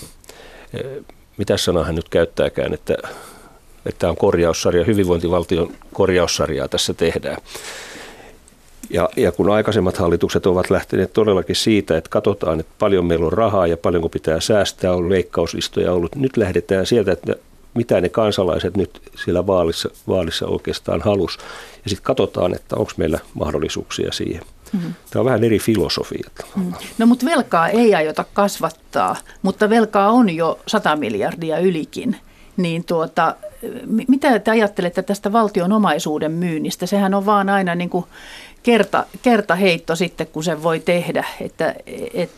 mitä 1.37 1.57
sanaa 1.57 1.85
hän 1.85 1.95
nyt 1.95 2.09
käyttääkään, 2.09 2.75
että, 2.75 2.97
että 3.87 4.09
on 4.09 4.17
korjaussarja, 4.17 4.85
hyvinvointivaltion 4.85 5.73
korjaussarjaa 5.93 6.69
tässä 6.69 6.95
tehdään. 6.95 7.37
Ja, 8.91 9.09
ja 9.17 9.33
kun 9.33 9.51
aikaisemmat 9.51 9.97
hallitukset 9.97 10.47
ovat 10.47 10.71
lähteneet 10.71 11.13
todellakin 11.13 11.57
siitä, 11.57 11.97
että 11.97 12.11
katsotaan, 12.11 12.61
että 12.61 12.73
paljon 12.79 13.07
meillä 13.07 13.27
on 13.27 13.33
rahaa 13.33 13.67
ja 13.67 13.77
paljonko 13.77 14.09
pitää 14.09 14.41
säästää, 14.41 14.93
on 14.93 15.11
leikkauslistoja 15.11 15.93
ollut. 15.93 16.17
Nyt 16.17 16.37
lähdetään 16.37 16.87
sieltä, 16.87 17.13
että 17.13 17.37
mitä 17.75 18.01
ne 18.01 18.09
kansalaiset 18.09 18.77
nyt 18.77 19.03
siellä 19.25 19.47
vaalissa, 19.47 19.91
vaalissa 20.09 20.47
oikeastaan 20.47 21.03
halus. 21.03 21.39
Ja 21.85 21.91
sitten 21.91 22.05
katsotaan, 22.05 22.55
että 22.55 22.77
onko 22.77 22.93
meillä 22.97 23.19
mahdollisuuksia 23.35 24.13
siihen. 24.13 24.43
Mm-hmm. 24.73 24.95
Tämä 25.11 25.21
on 25.21 25.27
vähän 25.27 25.45
eri 25.45 25.59
filosofia. 25.59 26.31
Mm. 26.57 26.73
No 26.99 27.07
mutta 27.07 27.27
velkaa 27.27 27.69
ei 27.69 27.95
aiota 27.95 28.25
kasvattaa, 28.33 29.17
mutta 29.43 29.71
velkaa 29.71 30.11
on 30.11 30.31
jo 30.31 30.59
100 30.67 30.97
miljardia 30.97 31.59
ylikin. 31.59 32.17
Niin 32.57 32.85
tuota, 32.85 33.35
mitä 34.09 34.39
te 34.39 34.51
ajattelette 34.51 35.03
tästä 35.03 35.33
valtion 35.33 35.73
omaisuuden 35.73 36.33
myynnistä? 36.33 36.87
Sehän 36.87 37.15
on 37.15 37.27
vaan 37.27 37.49
aina 37.49 37.75
niin 37.75 37.91
kuin 37.91 38.05
kerta, 38.63 39.07
kertaheitto 39.23 39.97
sitten, 39.97 40.27
kun 40.27 40.45
se 40.45 40.63
voi 40.63 40.81
tehdä. 40.81 41.25
Että, 41.41 41.75
et, 42.15 42.31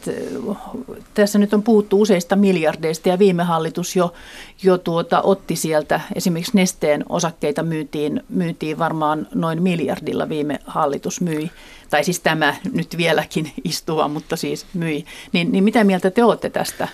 tässä 1.14 1.38
nyt 1.38 1.54
on 1.54 1.62
puhuttu 1.62 2.00
useista 2.00 2.36
miljardeista 2.36 3.08
ja 3.08 3.18
viime 3.18 3.42
hallitus 3.42 3.96
jo, 3.96 4.14
jo 4.62 4.78
tuota, 4.78 5.22
otti 5.22 5.56
sieltä 5.56 6.00
esimerkiksi 6.14 6.52
Nesteen 6.54 7.04
osakkeita 7.08 7.62
myytiin, 7.62 8.22
myytiin 8.28 8.78
varmaan 8.78 9.28
noin 9.34 9.62
miljardilla 9.62 10.28
viime 10.28 10.58
hallitus 10.66 11.20
myi. 11.20 11.50
Tai 11.90 12.04
siis 12.04 12.20
tämä 12.20 12.54
nyt 12.72 12.96
vieläkin 12.96 13.52
istuva, 13.64 14.08
mutta 14.08 14.36
siis 14.36 14.66
myi. 14.74 15.04
Niin, 15.32 15.52
niin 15.52 15.64
mitä 15.64 15.84
mieltä 15.84 16.10
te 16.10 16.24
olette 16.24 16.50
tästä? 16.50 16.88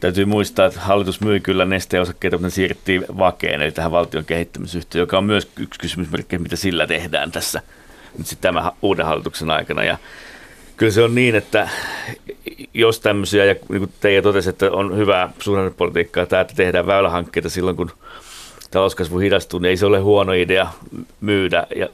Täytyy 0.00 0.24
muistaa, 0.24 0.66
että 0.66 0.80
hallitus 0.80 1.20
myi 1.20 1.40
kyllä 1.40 1.64
nesteen 1.64 2.02
osakkeita, 2.02 2.36
mutta 2.36 2.46
ne 2.46 2.50
siirrettiin 2.50 3.04
vakeen, 3.18 3.62
eli 3.62 3.72
tähän 3.72 3.90
valtion 3.90 4.24
kehittämisyhtiöön, 4.24 5.02
joka 5.02 5.18
on 5.18 5.24
myös 5.24 5.48
yksi 5.58 5.80
kysymysmerkki, 5.80 6.38
mitä 6.38 6.56
sillä 6.56 6.86
tehdään 6.86 7.32
tässä 7.32 7.62
nyt 8.18 8.26
sitten 8.26 8.54
tämän 8.54 8.72
uuden 8.82 9.06
hallituksen 9.06 9.50
aikana. 9.50 9.84
Ja 9.84 9.98
kyllä 10.76 10.92
se 10.92 11.02
on 11.02 11.14
niin, 11.14 11.34
että 11.34 11.68
jos 12.74 13.00
tämmöisiä, 13.00 13.44
ja 13.44 13.54
niin 13.68 13.78
kuin 13.78 13.92
Teija 14.00 14.22
totesi, 14.22 14.50
että 14.50 14.70
on 14.70 14.96
hyvää 14.96 15.32
suhdannepolitiikkaa, 15.38 16.26
tämä, 16.26 16.40
että 16.40 16.54
tehdään 16.54 16.86
väylähankkeita 16.86 17.48
silloin, 17.48 17.76
kun 17.76 17.90
talouskasvu 18.70 19.18
hidastuu, 19.18 19.60
niin 19.60 19.70
ei 19.70 19.76
se 19.76 19.86
ole 19.86 19.98
huono 19.98 20.32
idea 20.32 20.68
myydä 21.20 21.66
ja 21.76 21.88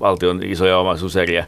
valtion 0.00 0.42
isoja 0.42 0.78
omaisuuseriä, 0.78 1.46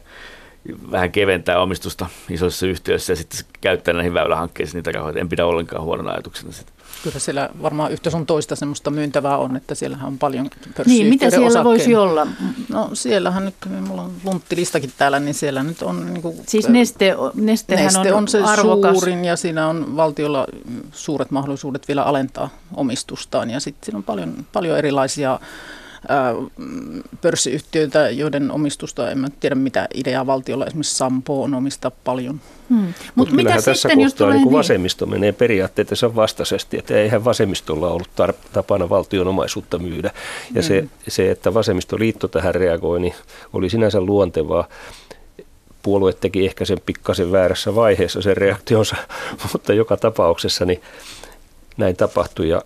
vähän 0.91 1.13
keventää 1.13 1.61
omistusta 1.61 2.07
isoissa 2.31 2.67
yhtiöissä 2.67 3.13
ja 3.13 3.17
sitten 3.17 3.41
käyttää 3.61 3.95
näihin 3.95 4.15
väylähankkeisiin 4.15 4.79
niitä 4.79 4.93
rahoja. 4.93 5.21
En 5.21 5.29
pidä 5.29 5.47
ollenkaan 5.47 5.83
huonona 5.83 6.11
ajatuksena 6.11 6.53
sitä. 6.53 6.73
Kyllä 7.03 7.19
siellä 7.19 7.49
varmaan 7.63 7.93
yhtä 7.93 8.11
sun 8.11 8.27
toista 8.27 8.57
semmoista 8.57 8.91
myyntävää 8.91 9.37
on, 9.37 9.57
että 9.57 9.75
siellähän 9.75 10.07
on 10.07 10.19
paljon 10.19 10.51
Niin, 10.87 11.07
mitä 11.07 11.31
siellä 11.31 11.47
osakkeen. 11.47 11.65
voisi 11.65 11.95
olla? 11.95 12.27
No 12.69 12.91
siellähän 12.93 13.45
nyt, 13.45 13.55
mulla 13.81 14.03
on 14.03 14.13
lunttilistakin 14.25 14.93
täällä, 14.99 15.21
niin 15.21 15.35
siellä 15.35 15.63
nyt 15.63 15.83
on... 15.83 16.07
Niin 16.07 16.23
kuin, 16.23 16.37
siis 16.47 16.69
neste, 16.69 17.17
nestehän 17.35 17.85
neste 17.85 18.13
on, 18.13 18.19
on 18.19 18.29
se 18.29 18.43
arvokas. 18.43 18.99
suurin 18.99 19.25
ja 19.25 19.37
siinä 19.37 19.69
on 19.69 19.97
valtiolla 19.97 20.47
suuret 20.93 21.31
mahdollisuudet 21.31 21.89
vielä 21.89 22.03
alentaa 22.03 22.49
omistustaan 22.75 23.51
ja 23.51 23.61
sitten 23.61 23.87
siinä 23.87 23.97
on 23.97 24.05
paljon, 24.05 24.47
paljon 24.53 24.79
erilaisia 24.79 25.41
pörssiyhtiöitä, 27.21 28.11
joiden 28.11 28.51
omistusta, 28.51 29.11
en 29.11 29.19
mä 29.19 29.29
tiedä 29.41 29.55
mitä 29.55 29.89
ideaa 29.95 30.27
valtiolla, 30.27 30.67
esimerkiksi 30.67 30.95
Sampo 30.95 31.43
on 31.43 31.55
omista 31.55 31.91
paljon. 31.91 32.41
Hmm. 32.71 32.77
Mutta 32.77 32.95
Mut 33.15 33.33
mitä 33.33 33.51
tässä 33.51 33.75
sitten, 33.75 33.91
kohtaa 33.91 34.05
jos 34.05 34.15
tulee 34.15 34.37
niin 34.37 34.53
vasemmisto 34.53 35.07
menee 35.07 35.33
periaatteessa 35.33 36.15
vastaisesti, 36.15 36.79
että 36.79 36.95
eihän 36.95 37.25
vasemmistolla 37.25 37.89
ollut 37.89 38.09
tar- 38.09 38.49
tapana 38.53 38.89
valtion 38.89 39.29
omaisuutta 39.29 39.79
myydä. 39.79 40.11
Ja 40.55 40.63
hmm. 40.63 40.69
se, 40.69 40.85
se, 41.09 41.31
että 41.31 41.55
vasemmistoliitto 41.55 42.29
tähän 42.29 42.55
reagoi, 42.55 43.01
niin 43.01 43.15
oli 43.53 43.71
sinänsä 43.71 44.01
luontevaa 44.01 44.69
puolue 45.83 46.13
teki 46.13 46.47
ehkä 46.47 46.65
sen 46.65 46.79
pikkasen 46.87 47.33
väärässä 47.33 47.75
vaiheessa 47.75 48.23
sen 48.23 48.37
reaktionsa, 48.37 48.97
mutta 49.53 49.73
joka 49.73 49.97
tapauksessa 49.97 50.65
niin 50.65 50.83
näin 51.77 51.97
tapahtui 51.97 52.49
ja 52.49 52.63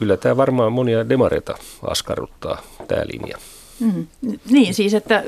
kyllä 0.00 0.16
tämä 0.16 0.36
varmaan 0.36 0.72
monia 0.72 1.08
demareita 1.08 1.58
askarruttaa, 1.82 2.62
tämä 2.88 3.02
linja. 3.12 3.38
Mm. 3.80 4.06
Niin, 4.50 4.74
siis 4.74 4.94
että... 4.94 5.24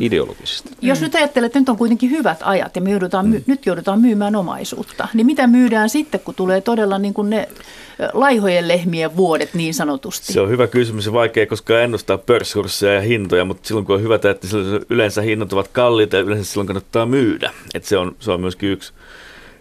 Ideologisesti. 0.00 0.70
Jos 0.82 1.00
mm. 1.00 1.04
nyt 1.04 1.14
ajattelet, 1.14 1.46
että 1.46 1.58
nyt 1.58 1.68
on 1.68 1.76
kuitenkin 1.76 2.10
hyvät 2.10 2.38
ajat 2.42 2.76
ja 2.76 2.82
me 2.82 2.90
joudutaan, 2.90 3.26
mm. 3.26 3.42
nyt 3.46 3.66
joudutaan 3.66 4.00
myymään 4.00 4.36
omaisuutta, 4.36 5.08
niin 5.14 5.26
mitä 5.26 5.46
myydään 5.46 5.88
sitten, 5.88 6.20
kun 6.20 6.34
tulee 6.34 6.60
todella 6.60 6.98
niin 6.98 7.14
kuin 7.14 7.30
ne 7.30 7.48
laihojen 8.12 8.68
lehmien 8.68 9.16
vuodet 9.16 9.54
niin 9.54 9.74
sanotusti? 9.74 10.32
Se 10.32 10.40
on 10.40 10.50
hyvä 10.50 10.66
kysymys 10.66 11.06
ja 11.06 11.12
vaikea 11.12 11.46
koska 11.46 11.80
ennustaa 11.80 12.18
pörssikursseja 12.18 12.94
ja 12.94 13.00
hintoja, 13.00 13.44
mutta 13.44 13.68
silloin 13.68 13.86
kun 13.86 13.94
on 13.94 14.02
hyvä 14.02 14.14
että 14.14 14.32
yleensä 14.90 15.22
hinnat 15.22 15.52
ovat 15.52 15.68
kalliita 15.68 16.16
ja 16.16 16.22
yleensä 16.22 16.52
silloin 16.52 16.66
kannattaa 16.66 17.06
myydä. 17.06 17.50
että 17.74 17.88
se, 17.88 17.98
on, 17.98 18.16
se 18.18 18.30
on 18.30 18.40
myöskin 18.40 18.68
yksi, 18.68 18.92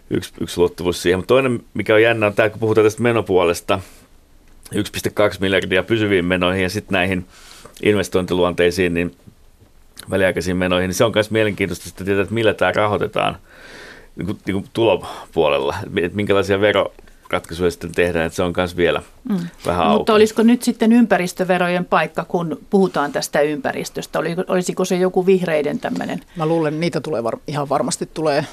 yksi, 0.09 0.33
yksi 0.41 0.57
luottavuus 0.57 1.01
siihen. 1.01 1.19
Mutta 1.19 1.33
toinen, 1.33 1.63
mikä 1.73 1.95
on 1.95 2.01
jännä, 2.01 2.27
on 2.27 2.33
tämä, 2.33 2.49
kun 2.49 2.59
puhutaan 2.59 2.85
tästä 2.85 3.01
menopuolesta, 3.01 3.79
1,2 4.73 4.79
miljardia 5.39 5.83
pysyviin 5.83 6.25
menoihin 6.25 6.63
ja 6.63 6.69
sitten 6.69 6.93
näihin 6.93 7.25
investointiluonteisiin 7.83 8.93
niin 8.93 9.15
väliaikaisiin 10.09 10.57
menoihin, 10.57 10.87
niin 10.87 10.95
se 10.95 11.03
on 11.03 11.11
myös 11.15 11.31
mielenkiintoista 11.31 11.85
sitten 11.85 12.05
tietää, 12.05 12.21
että 12.21 12.33
millä 12.33 12.53
tämä 12.53 12.71
rahoitetaan 12.71 13.37
niin 14.15 14.25
kuin, 14.25 14.37
niin 14.45 14.53
kuin 14.53 14.69
tulopuolella, 14.73 15.75
että 16.01 16.15
minkälaisia 16.15 16.61
vero, 16.61 16.93
ratkaisuja 17.29 17.71
sitten 17.71 17.91
tehdään, 17.91 18.25
että 18.25 18.35
se 18.35 18.43
on 18.43 18.53
myös 18.57 18.77
vielä 18.77 19.01
mm. 19.29 19.39
vähän 19.65 19.85
auki. 19.85 19.97
Mutta 19.97 20.13
olisiko 20.13 20.43
nyt 20.43 20.63
sitten 20.63 20.91
ympäristöverojen 20.91 21.85
paikka, 21.85 22.25
kun 22.25 22.59
puhutaan 22.69 23.11
tästä 23.11 23.41
ympäristöstä? 23.41 24.19
Olisiko 24.47 24.85
se 24.85 24.95
joku 24.95 25.25
vihreiden 25.25 25.79
tämmöinen? 25.79 26.21
Mä 26.35 26.45
luulen, 26.45 26.73
että 26.73 26.79
niitä 26.79 27.01
tulee 27.01 27.23
var- 27.23 27.39
ihan 27.47 27.69
varmasti 27.69 28.09
tulee, 28.13 28.45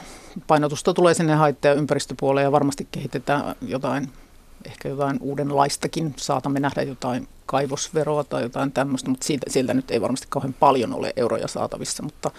painotusta 0.47 0.95
tulee 0.95 1.15
sinne 1.15 1.35
haitta- 1.35 1.69
ja 1.69 1.75
ympäristöpuoleen 1.75 2.45
ja 2.45 2.53
varmasti 2.53 2.89
kehitetään 2.91 3.55
jotain 3.67 4.09
ehkä 4.67 4.89
jotain 4.89 5.19
uudenlaistakin, 5.21 6.15
saatamme 6.17 6.61
nähdä 6.61 6.83
jotain 6.83 7.29
kaivosveroa 7.47 8.25
tai 8.25 8.43
jotain 8.43 8.73
tämmöistä, 8.73 9.11
mutta 9.11 9.27
siitä, 9.27 9.51
sieltä 9.51 9.75
nyt 9.75 9.91
ei 9.91 10.01
varmasti 10.01 10.27
kauhean 10.31 10.55
paljon 10.61 10.95
ole 10.95 11.13
euroja 11.17 11.49
saatavissa, 11.49 12.03
mutta 12.03 12.31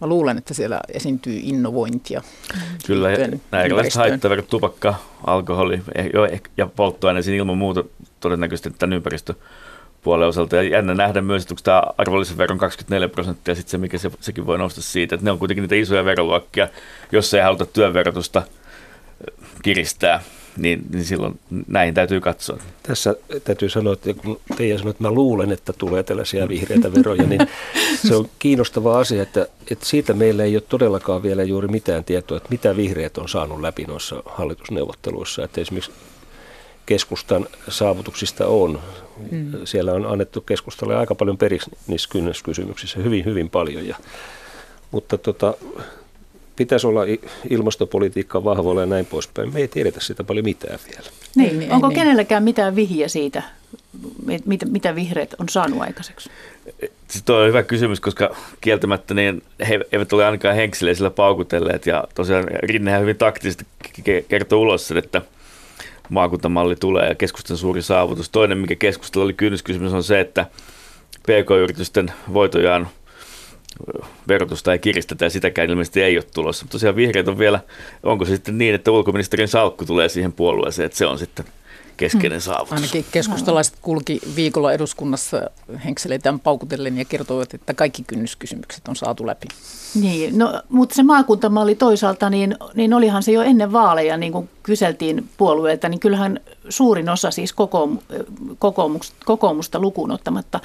mä 0.00 0.06
luulen, 0.06 0.38
että 0.38 0.54
siellä 0.54 0.80
esiintyy 0.88 1.40
innovointia. 1.42 2.22
Kyllä, 2.86 3.08
nämä 3.50 3.64
erilaiset 3.64 3.94
haittaverot, 3.94 4.48
tupakka, 4.48 4.94
alkoholi 5.26 5.82
ja 6.56 6.66
polttoaineisiin 6.66 7.36
ilman 7.36 7.58
muuta 7.58 7.84
todennäköisesti 8.20 8.70
tämän 8.70 8.96
ympäristöpuolen 8.96 10.28
osalta. 10.28 10.56
Ja 10.56 10.62
jännä 10.62 10.94
nähdä 10.94 11.20
myös, 11.20 11.42
että 11.42 11.52
onko 11.52 11.62
tämä 11.64 11.82
arvonlisäveron 11.98 12.58
24 12.58 13.08
prosenttia, 13.08 13.54
sitten 13.54 13.70
se, 13.70 13.78
mikä 13.78 13.98
se, 13.98 14.10
sekin 14.20 14.46
voi 14.46 14.58
nousta 14.58 14.82
siitä, 14.82 15.14
että 15.14 15.24
ne 15.24 15.30
on 15.30 15.38
kuitenkin 15.38 15.62
niitä 15.62 15.74
isoja 15.74 16.04
veroluokkia, 16.04 16.68
jos 17.12 17.34
ei 17.34 17.42
haluta 17.42 17.66
työnverotusta 17.66 18.42
kiristää 19.62 20.22
niin, 20.56 20.84
niin 20.92 21.04
silloin 21.04 21.38
näin 21.68 21.94
täytyy 21.94 22.20
katsoa. 22.20 22.58
Tässä 22.82 23.14
täytyy 23.44 23.68
sanoa, 23.68 23.92
että 23.92 24.14
kun 24.14 24.40
Teija 24.56 24.78
sanoi, 24.78 24.90
että 24.90 25.02
mä 25.02 25.10
luulen, 25.10 25.52
että 25.52 25.72
tulee 25.72 26.02
tällaisia 26.02 26.48
vihreitä 26.48 26.92
veroja, 26.92 27.22
niin 27.22 27.40
se 28.06 28.16
on 28.16 28.28
kiinnostava 28.38 28.98
asia, 28.98 29.22
että, 29.22 29.46
että 29.70 29.86
siitä 29.86 30.12
meillä 30.12 30.44
ei 30.44 30.56
ole 30.56 30.62
todellakaan 30.68 31.22
vielä 31.22 31.42
juuri 31.42 31.68
mitään 31.68 32.04
tietoa, 32.04 32.36
että 32.36 32.48
mitä 32.50 32.76
vihreät 32.76 33.18
on 33.18 33.28
saanut 33.28 33.60
läpi 33.60 33.84
noissa 33.84 34.22
hallitusneuvotteluissa. 34.26 35.44
Että 35.44 35.60
esimerkiksi 35.60 35.92
keskustan 36.86 37.46
saavutuksista 37.68 38.46
on. 38.46 38.80
Mm. 39.30 39.52
Siellä 39.64 39.92
on 39.92 40.06
annettu 40.06 40.40
keskustalle 40.40 40.96
aika 40.96 41.14
paljon 41.14 41.38
periksi 41.38 41.70
niissä 41.86 42.08
kynnyskysymyksissä, 42.12 43.00
hyvin, 43.00 43.24
hyvin 43.24 43.50
paljon. 43.50 43.88
Ja, 43.88 43.96
mutta 44.90 45.18
tota, 45.18 45.54
pitäisi 46.56 46.86
olla 46.86 47.00
ilmastopolitiikka 47.50 48.44
vahvoilla 48.44 48.80
ja 48.80 48.86
näin 48.86 49.06
poispäin. 49.06 49.52
Me 49.54 49.60
ei 49.60 49.68
tiedetä 49.68 50.00
sitä 50.00 50.24
paljon 50.24 50.44
mitään 50.44 50.78
vielä. 50.90 51.08
Niin, 51.36 51.58
niin, 51.58 51.72
Onko 51.72 51.88
niin. 51.88 51.98
kenelläkään 51.98 52.42
mitään 52.42 52.76
vihiä 52.76 53.08
siitä, 53.08 53.42
mitä, 54.44 54.66
mitä 54.66 54.94
vihreät 54.94 55.34
on 55.38 55.48
saanut 55.48 55.80
aikaiseksi? 55.80 56.30
Tuo 57.24 57.36
on 57.36 57.48
hyvä 57.48 57.62
kysymys, 57.62 58.00
koska 58.00 58.36
kieltämättä 58.60 59.14
niin 59.14 59.42
he 59.68 59.80
eivät 59.92 60.12
ole 60.12 60.24
ainakaan 60.24 60.54
henkseleisillä 60.54 61.10
paukutelleet. 61.10 61.86
Ja 61.86 62.04
tosiaan 62.14 62.44
Rinnehän 62.62 63.00
hyvin 63.00 63.16
taktisesti 63.16 63.66
kertoo 64.28 64.60
ulos 64.60 64.88
sen, 64.88 64.96
että 64.96 65.22
maakuntamalli 66.08 66.76
tulee 66.76 67.08
ja 67.08 67.14
keskustan 67.14 67.56
suuri 67.56 67.82
saavutus. 67.82 68.28
Toinen, 68.28 68.58
mikä 68.58 68.74
keskustelu 68.74 69.24
oli 69.24 69.32
kynnyskysymys, 69.32 69.92
on 69.92 70.04
se, 70.04 70.20
että 70.20 70.46
PK-yritysten 71.22 72.12
voitojaan 72.32 72.88
verotusta 74.28 74.72
ei 74.72 74.78
kiristetä 74.78 75.24
ja 75.24 75.30
sitäkään 75.30 75.70
ilmeisesti 75.70 76.02
ei 76.02 76.16
ole 76.16 76.24
tulossa. 76.34 76.64
Mutta 76.64 76.72
tosiaan 76.72 76.96
vihreät 76.96 77.28
on 77.28 77.38
vielä, 77.38 77.60
onko 78.02 78.24
se 78.24 78.34
sitten 78.36 78.58
niin, 78.58 78.74
että 78.74 78.90
ulkoministerin 78.90 79.48
salkku 79.48 79.84
tulee 79.84 80.08
siihen 80.08 80.32
puolueeseen, 80.32 80.86
että 80.86 80.98
se 80.98 81.06
on 81.06 81.18
sitten 81.18 81.44
keskeinen 81.96 82.40
saavutus. 82.40 82.72
Ainakin 82.72 83.04
keskustalaiset 83.12 83.76
kulki 83.82 84.20
viikolla 84.36 84.72
eduskunnassa 84.72 85.50
henkseleitään 85.84 86.40
paukutellen 86.40 86.98
ja 86.98 87.04
kertoivat, 87.04 87.54
että 87.54 87.74
kaikki 87.74 88.04
kynnyskysymykset 88.06 88.88
on 88.88 88.96
saatu 88.96 89.26
läpi. 89.26 89.46
Niin, 89.94 90.38
no, 90.38 90.62
mutta 90.68 90.94
se 90.94 91.02
maakuntamalli 91.02 91.74
toisaalta, 91.74 92.30
niin, 92.30 92.56
niin 92.74 92.94
olihan 92.94 93.22
se 93.22 93.32
jo 93.32 93.42
ennen 93.42 93.72
vaaleja, 93.72 94.16
niin 94.16 94.32
kuin 94.32 94.48
kyseltiin 94.62 95.28
puolueelta, 95.36 95.88
niin 95.88 96.00
kyllähän 96.00 96.40
suurin 96.68 97.08
osa 97.08 97.30
siis 97.30 97.52
kokoomu, 97.52 97.98
kokoomusta, 98.58 99.16
kokoomusta 99.24 99.78
lukuun 99.78 100.10
ottamatta 100.10 100.60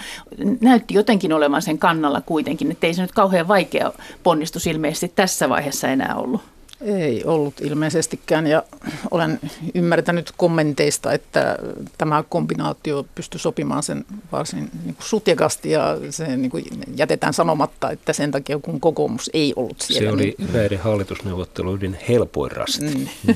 näytti 0.62 0.94
jotenkin 0.94 1.34
olevan 1.34 1.62
sen 1.62 1.78
kannalla 1.78 2.22
kuitenkin, 2.22 2.72
että 2.72 2.88
ei 2.88 2.94
se 2.94 3.02
nyt 3.02 3.12
kauhean 3.12 3.48
vaikea 3.48 3.92
ponnistus 4.24 4.68
ilmeisesti 4.68 5.12
tässä 5.16 5.50
vaiheessa 5.50 5.88
enää 5.88 6.16
ollut. 6.16 6.42
Ei 6.82 7.24
ollut 7.26 7.62
ilmeisestikään 7.62 8.48
ja 8.48 8.64
olen 9.12 9.40
ymmärtänyt 9.76 10.34
kommenteista, 10.38 11.14
että 11.14 11.58
tämä 11.98 12.24
kombinaatio 12.30 13.06
pystyi 13.16 13.40
sopimaan 13.40 13.84
sen 13.84 14.06
varsin 14.32 14.70
niin 14.86 14.96
kuin 14.96 15.06
sutjakasti 15.06 15.72
ja 15.72 15.98
se 16.10 16.38
niin 16.38 16.52
kuin 16.52 16.66
jätetään 16.96 17.34
sanomatta, 17.34 17.92
että 17.92 18.14
sen 18.14 18.32
takia 18.32 18.60
kun 18.60 18.80
kokoomus 18.80 19.30
ei 19.34 19.54
ollut 19.56 19.82
siellä. 19.82 20.10
Se 20.10 20.14
oli 20.14 20.36
niin... 20.40 20.54
näiden 20.54 20.80
hallitusneuvotteluiden 20.80 21.98
helpoin 22.10 22.52
rasti. 22.52 22.86
Mm. 22.86 23.36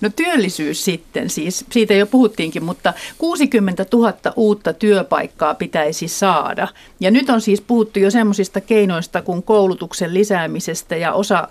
No 0.00 0.10
työllisyys 0.16 0.84
sitten 0.84 1.30
siis, 1.30 1.64
siitä 1.70 1.94
jo 1.94 2.06
puhuttiinkin, 2.06 2.64
mutta 2.64 2.94
60 3.18 3.86
000 3.92 4.14
uutta 4.36 4.72
työpaikkaa 4.72 5.54
pitäisi 5.54 6.08
saada. 6.08 6.68
Ja 7.00 7.10
nyt 7.10 7.30
on 7.30 7.40
siis 7.40 7.60
puhuttu 7.60 7.98
jo 7.98 8.10
semmoisista 8.10 8.60
keinoista 8.60 9.22
kuin 9.22 9.42
koulutuksen 9.42 10.14
lisäämisestä 10.14 10.96
ja 10.96 11.12
osa 11.12 11.48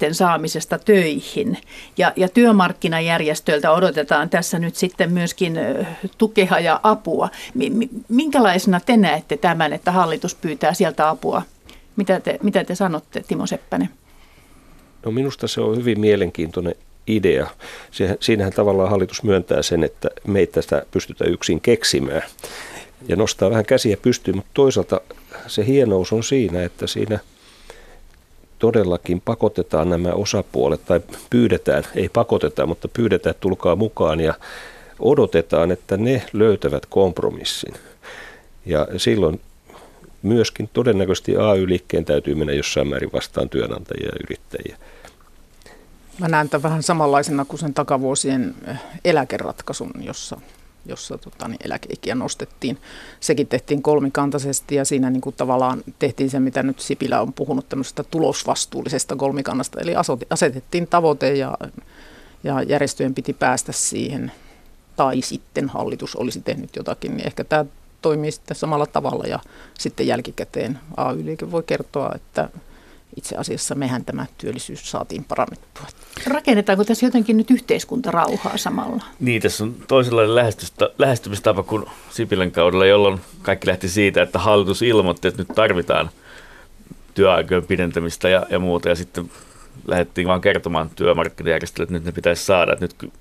ihmisten 0.00 0.14
saamisesta 0.14 0.78
töihin. 0.78 1.58
Ja, 1.98 2.12
ja 2.16 2.28
työmarkkinajärjestöiltä 2.28 3.72
odotetaan 3.72 4.30
tässä 4.30 4.58
nyt 4.58 4.76
sitten 4.76 5.12
myöskin 5.12 5.58
tukea 6.18 6.58
ja 6.58 6.80
apua. 6.82 7.28
Minkälaisena 8.08 8.80
te 8.80 8.96
näette 8.96 9.36
tämän, 9.36 9.72
että 9.72 9.92
hallitus 9.92 10.34
pyytää 10.34 10.74
sieltä 10.74 11.08
apua? 11.08 11.42
Mitä 11.96 12.20
te, 12.20 12.38
mitä 12.42 12.64
te 12.64 12.74
sanotte, 12.74 13.24
Timo 13.28 13.46
Seppänen? 13.46 13.88
No 15.04 15.10
minusta 15.10 15.48
se 15.48 15.60
on 15.60 15.76
hyvin 15.76 16.00
mielenkiintoinen 16.00 16.74
idea. 17.06 17.46
Siinähän 18.20 18.52
tavallaan 18.52 18.90
hallitus 18.90 19.22
myöntää 19.22 19.62
sen, 19.62 19.84
että 19.84 20.08
meitä 20.26 20.62
sitä 20.62 20.82
pystytään 20.90 21.30
yksin 21.30 21.60
keksimään 21.60 22.22
ja 23.08 23.16
nostaa 23.16 23.50
vähän 23.50 23.66
käsiä 23.66 23.96
pystyyn, 23.96 24.36
mutta 24.36 24.50
toisaalta 24.54 25.00
se 25.46 25.66
hienous 25.66 26.12
on 26.12 26.24
siinä, 26.24 26.62
että 26.62 26.86
siinä– 26.86 27.18
todellakin 28.60 29.20
pakotetaan 29.20 29.90
nämä 29.90 30.12
osapuolet, 30.12 30.84
tai 30.84 31.00
pyydetään, 31.30 31.84
ei 31.94 32.08
pakoteta, 32.08 32.66
mutta 32.66 32.88
pyydetään, 32.88 33.30
että 33.30 33.40
tulkaa 33.40 33.76
mukaan 33.76 34.20
ja 34.20 34.34
odotetaan, 34.98 35.70
että 35.70 35.96
ne 35.96 36.22
löytävät 36.32 36.86
kompromissin. 36.86 37.74
Ja 38.66 38.88
silloin 38.96 39.40
myöskin 40.22 40.70
todennäköisesti 40.72 41.36
AY-liikkeen 41.36 42.04
täytyy 42.04 42.34
mennä 42.34 42.52
jossain 42.52 42.88
määrin 42.88 43.12
vastaan 43.12 43.48
työnantajia 43.48 44.06
ja 44.06 44.18
yrittäjiä. 44.24 44.76
Mä 46.18 46.28
näen 46.28 46.48
tämän 46.48 46.62
vähän 46.62 46.82
samanlaisena 46.82 47.44
kuin 47.44 47.60
sen 47.60 47.74
takavuosien 47.74 48.54
eläkeratkaisun, 49.04 49.90
jossa 50.00 50.36
jossa 50.86 51.18
tota, 51.18 51.48
niin 51.48 51.60
eläkeikiä 51.64 52.14
nostettiin. 52.14 52.78
Sekin 53.20 53.46
tehtiin 53.46 53.82
kolmikantaisesti 53.82 54.74
ja 54.74 54.84
siinä 54.84 55.10
niin 55.10 55.20
kuin 55.20 55.36
tavallaan 55.36 55.84
tehtiin 55.98 56.30
se, 56.30 56.40
mitä 56.40 56.62
nyt 56.62 56.80
Sipilä 56.80 57.20
on 57.20 57.32
puhunut 57.32 57.68
tämmöisestä 57.68 58.04
tulosvastuullisesta 58.04 59.16
kolmikannasta. 59.16 59.80
Eli 59.80 59.94
asetettiin 60.30 60.86
tavoite 60.86 61.34
ja, 61.34 61.58
ja 62.44 62.62
järjestöjen 62.62 63.14
piti 63.14 63.32
päästä 63.32 63.72
siihen 63.72 64.32
tai 64.96 65.22
sitten 65.22 65.68
hallitus 65.68 66.16
olisi 66.16 66.40
tehnyt 66.40 66.76
jotakin, 66.76 67.16
niin 67.16 67.26
ehkä 67.26 67.44
tämä 67.44 67.64
toimii 68.02 68.32
sitten 68.32 68.56
samalla 68.56 68.86
tavalla 68.86 69.24
ja 69.24 69.38
sitten 69.78 70.06
jälkikäteen 70.06 70.78
AY-liike 70.96 71.50
voi 71.50 71.62
kertoa, 71.62 72.12
että 72.14 72.48
itse 73.16 73.36
asiassa 73.36 73.74
mehän 73.74 74.04
tämä 74.04 74.26
työllisyys 74.38 74.90
saatiin 74.90 75.24
parannettua. 75.24 75.86
Rakennetaanko 76.26 76.84
tässä 76.84 77.06
jotenkin 77.06 77.36
nyt 77.36 77.50
yhteiskuntarauhaa 77.50 78.56
samalla? 78.56 79.04
Niin, 79.20 79.42
tässä 79.42 79.64
on 79.64 79.74
toisenlainen 79.88 80.34
lähestymistapa 80.98 81.62
kuin 81.62 81.86
Sipilän 82.10 82.50
kaudella, 82.50 82.86
jolloin 82.86 83.20
kaikki 83.42 83.66
lähti 83.66 83.88
siitä, 83.88 84.22
että 84.22 84.38
hallitus 84.38 84.82
ilmoitti, 84.82 85.28
että 85.28 85.42
nyt 85.42 85.54
tarvitaan 85.54 86.10
työaikojen 87.14 87.66
pidentämistä 87.66 88.28
ja, 88.28 88.46
ja 88.50 88.58
muuta, 88.58 88.88
ja 88.88 88.94
sitten 88.94 89.30
lähdettiin 89.86 90.26
vaan 90.26 90.40
kertomaan 90.40 90.90
työmarkkinajärjestöille, 90.90 91.84
että 91.84 91.94
nyt 91.94 92.04
ne 92.04 92.12
pitäisi 92.12 92.44
saada. 92.44 92.72
Että 92.72 92.84
nyt 92.84 93.12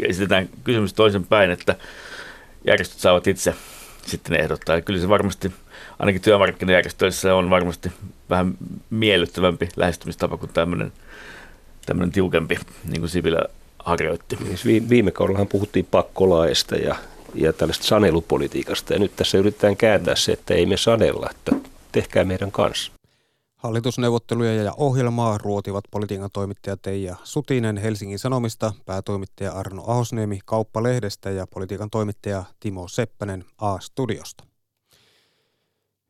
esitetään 0.00 0.48
kysymys 0.64 0.92
toisen 0.92 1.26
päin, 1.26 1.50
että 1.50 1.74
järjestöt 2.66 2.98
saavat 2.98 3.26
itse 3.26 3.54
sitten 4.06 4.40
ehdottaa. 4.40 4.76
Ja 4.76 4.82
kyllä 4.82 5.00
se 5.00 5.08
varmasti, 5.08 5.52
ainakin 5.98 6.22
työmarkkinajärjestöissä 6.22 7.34
on 7.34 7.50
varmasti 7.50 7.92
vähän 8.30 8.54
miellyttävämpi 8.90 9.68
lähestymistapa 9.76 10.36
kuin 10.36 10.52
tämmöinen, 10.52 10.92
tämmöinen 11.86 12.12
tiukempi, 12.12 12.58
niin 12.88 13.00
kuin 13.00 13.10
Sipilä 13.10 13.44
harjoitti. 13.78 14.38
Niin, 14.64 14.88
viime 14.88 15.10
kaudellahan 15.10 15.48
puhuttiin 15.48 15.86
pakkolaista 15.90 16.76
ja, 16.76 16.96
ja 17.34 17.52
tällaista 17.52 17.84
sanelupolitiikasta, 17.84 18.92
ja 18.92 18.98
nyt 18.98 19.16
tässä 19.16 19.38
yritetään 19.38 19.76
kääntää 19.76 20.16
se, 20.16 20.32
että 20.32 20.54
ei 20.54 20.66
me 20.66 20.76
sanella, 20.76 21.28
että 21.30 21.52
tehkää 21.92 22.24
meidän 22.24 22.52
kanssa. 22.52 22.92
Hallitusneuvotteluja 23.56 24.54
ja 24.54 24.72
ohjelmaa 24.76 25.38
ruotivat 25.38 25.84
politiikan 25.90 26.30
toimittaja 26.32 26.76
Teija 26.76 27.16
Sutinen 27.24 27.76
Helsingin 27.76 28.18
Sanomista, 28.18 28.72
päätoimittaja 28.86 29.52
Arno 29.52 29.84
Ahosniemi 29.86 30.38
Kauppalehdestä 30.44 31.30
ja 31.30 31.46
politiikan 31.46 31.90
toimittaja 31.90 32.44
Timo 32.60 32.88
Seppänen 32.88 33.44
A-studiosta. 33.58 34.44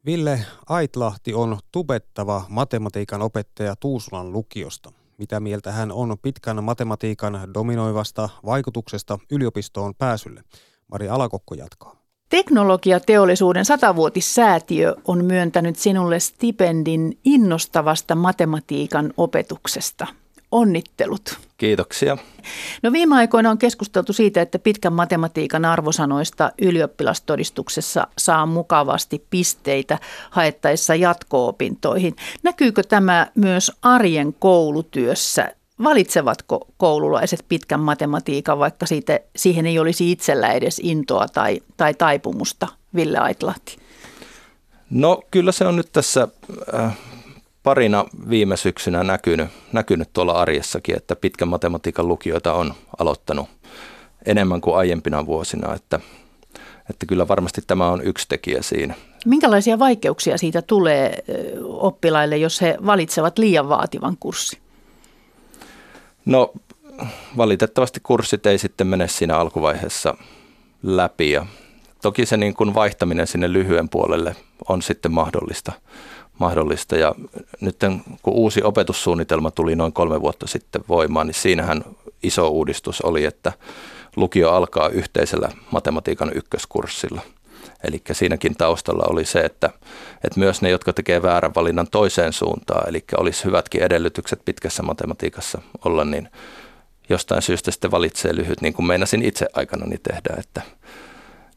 Ville 0.07 0.41
Aitlahti 0.69 1.35
on 1.35 1.59
tubettava 1.73 2.45
matematiikan 2.49 3.23
opettaja 3.23 3.77
Tuusulan 3.77 4.33
lukiosta. 4.33 4.93
Mitä 5.19 5.41
mieltä 5.41 5.73
hän 5.73 5.93
on 5.93 6.17
pitkän 6.23 6.65
matematiikan 6.65 7.55
dominoivasta 7.55 8.29
vaikutuksesta 8.47 9.19
yliopistoon 9.31 9.95
pääsylle? 9.95 10.43
Mari 10.89 11.09
Alakokko 11.09 11.55
jatkaa. 11.55 11.97
Teknologiateollisuuden 12.29 13.65
satavuotissäätiö 13.65 14.95
on 15.07 15.25
myöntänyt 15.25 15.77
sinulle 15.77 16.21
stipendin 16.21 17.19
innostavasta 17.25 18.15
matematiikan 18.15 19.13
opetuksesta. 19.17 20.07
Onnittelut. 20.55 21.39
Kiitoksia. 21.57 22.19
No 22.83 22.93
viime 22.93 23.17
aikoina 23.17 23.51
on 23.51 23.59
keskusteltu 23.59 24.13
siitä, 24.13 24.43
että 24.43 24.59
pitkän 24.59 24.93
matematiikan 24.93 25.65
arvosanoista 25.65 26.53
ylioppilastodistuksessa 26.63 28.07
saa 28.19 28.47
mukavasti 28.47 29.27
pisteitä 29.31 29.99
haettaessa 30.31 30.95
jatko-opintoihin. 30.95 32.17
Näkyykö 32.43 32.83
tämä 32.83 33.27
myös 33.35 33.73
arjen 33.83 34.35
koulutyössä? 34.39 35.55
Valitsevatko 35.83 36.69
koululaiset 36.77 37.45
pitkän 37.49 37.81
matematiikan, 37.81 38.59
vaikka 38.59 38.87
siitä, 38.87 39.21
siihen 39.37 39.67
ei 39.67 39.79
olisi 39.79 40.13
itsellä 40.13 40.53
edes 40.53 40.81
intoa 40.85 41.27
tai, 41.29 41.61
tai 41.77 41.95
taipumusta, 41.95 42.69
Ville 42.95 43.19
Aitlahti? 43.19 43.77
No 44.91 45.23
kyllä 45.31 45.53
se 45.53 45.67
on 45.67 45.77
nyt 45.77 45.93
tässä 45.93 46.29
äh, 46.75 46.97
parina 47.65 48.05
viime 48.31 48.57
syksynä 48.57 49.05
näkynyt, 49.05 49.49
näkynyt 49.73 50.09
tuolla 50.13 50.33
arjessakin, 50.33 50.97
että 50.97 51.17
pitkän 51.17 51.49
matematiikan 51.49 52.09
lukijoita 52.09 52.53
on 52.53 52.75
aloittanut 52.99 53.49
enemmän 54.27 54.61
kuin 54.61 54.77
aiempina 54.77 55.27
vuosina, 55.27 55.75
että, 55.75 56.01
että 56.91 57.07
kyllä 57.07 57.29
varmasti 57.29 57.63
tämä 57.67 57.89
on 57.89 58.03
yksi 58.03 58.29
tekijä 58.29 58.63
siinä. 58.63 58.95
Minkälaisia 59.27 59.79
vaikeuksia 59.79 60.39
siitä 60.39 60.63
tulee 60.63 61.25
oppilaille, 61.63 62.37
jos 62.37 62.61
he 62.61 62.77
valitsevat 62.87 63.39
liian 63.39 63.69
vaativan 63.69 64.17
kurssin? 64.21 64.59
No 66.25 66.53
valitettavasti 67.37 68.01
kurssit 68.03 68.47
ei 68.47 68.59
sitten 68.59 68.87
mene 68.87 69.09
siinä 69.09 69.37
alkuvaiheessa 69.37 70.17
läpi 70.83 71.31
ja 71.31 71.47
toki 72.03 72.27
se 72.27 72.37
niin 72.37 72.55
kuin 72.55 72.75
vaihtaminen 72.75 73.27
sinne 73.27 73.53
lyhyen 73.53 73.89
puolelle 73.89 74.37
on 74.69 74.83
sitten 74.83 75.13
mahdollista 75.13 75.73
mahdollista. 76.39 76.97
Ja 76.97 77.15
nyt 77.61 77.77
kun 78.23 78.33
uusi 78.35 78.63
opetussuunnitelma 78.63 79.51
tuli 79.51 79.77
noin 79.77 79.93
kolme 79.93 80.21
vuotta 80.21 80.47
sitten 80.47 80.85
voimaan, 80.89 81.27
niin 81.27 81.35
siinähän 81.35 81.85
iso 82.23 82.49
uudistus 82.49 83.01
oli, 83.01 83.25
että 83.25 83.53
lukio 84.17 84.51
alkaa 84.51 84.89
yhteisellä 84.89 85.49
matematiikan 85.71 86.31
ykköskurssilla. 86.35 87.21
Eli 87.85 88.03
siinäkin 88.13 88.57
taustalla 88.57 89.05
oli 89.11 89.25
se, 89.25 89.41
että, 89.41 89.71
että 90.25 90.41
myös 90.41 90.63
ne, 90.63 90.71
jotka 90.71 90.93
tekee 90.93 91.23
väärän 91.23 91.55
valinnan 91.55 91.87
toiseen 91.91 92.33
suuntaan, 92.33 92.89
eli 92.89 93.05
olisi 93.17 93.45
hyvätkin 93.45 93.83
edellytykset 93.83 94.41
pitkässä 94.45 94.83
matematiikassa 94.83 95.63
olla, 95.85 96.05
niin 96.05 96.29
jostain 97.09 97.43
syystä 97.43 97.71
sitten 97.71 97.91
valitsee 97.91 98.37
lyhyt, 98.37 98.61
niin 98.61 98.75
kuin 98.75 98.87
meinasin 98.87 99.23
itse 99.23 99.47
aikanani 99.55 99.99
tehdä, 99.99 100.35
että 100.39 100.63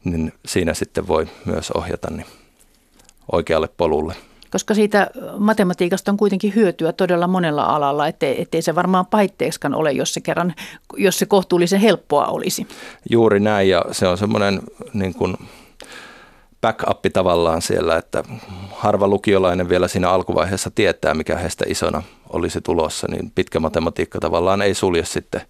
niin 0.04 0.32
siinä 0.46 0.74
sitten 0.74 1.08
voi 1.08 1.28
myös 1.44 1.70
ohjata 1.70 2.10
niin 2.10 2.26
oikealle 3.32 3.68
polulle 3.76 4.14
Koska 4.50 4.74
siitä 4.74 5.10
matematiikasta 5.38 6.10
on 6.10 6.16
kuitenkin 6.16 6.54
hyötyä 6.54 6.92
todella 6.92 7.26
monella 7.26 7.64
alalla, 7.64 8.06
ettei, 8.06 8.42
ettei 8.42 8.62
se 8.62 8.74
varmaan 8.74 9.06
paitteeksikaan 9.06 9.74
ole, 9.74 9.92
jos 9.92 10.14
se 10.14 10.20
kerran, 10.20 10.54
jos 10.96 11.18
se 11.18 11.26
kohtuullisen 11.26 11.80
helppoa 11.80 12.26
olisi. 12.26 12.66
Juuri 13.10 13.40
näin 13.40 13.68
ja 13.68 13.84
se 13.92 14.08
on 14.08 14.18
semmoinen 14.18 14.60
niin 14.92 15.14
kuin 15.14 15.36
backup 16.60 17.04
tavallaan 17.12 17.62
siellä, 17.62 17.96
että 17.96 18.24
harva 18.70 19.08
lukiolainen 19.08 19.68
vielä 19.68 19.88
siinä 19.88 20.10
alkuvaiheessa 20.10 20.70
tietää, 20.74 21.14
mikä 21.14 21.36
heistä 21.36 21.64
isona 21.68 22.02
olisi 22.28 22.60
tulossa, 22.60 23.06
niin 23.10 23.32
pitkä 23.34 23.60
matematiikka 23.60 24.20
tavallaan 24.20 24.62
ei 24.62 24.74
sulje 24.74 25.04
sitten 25.04 25.40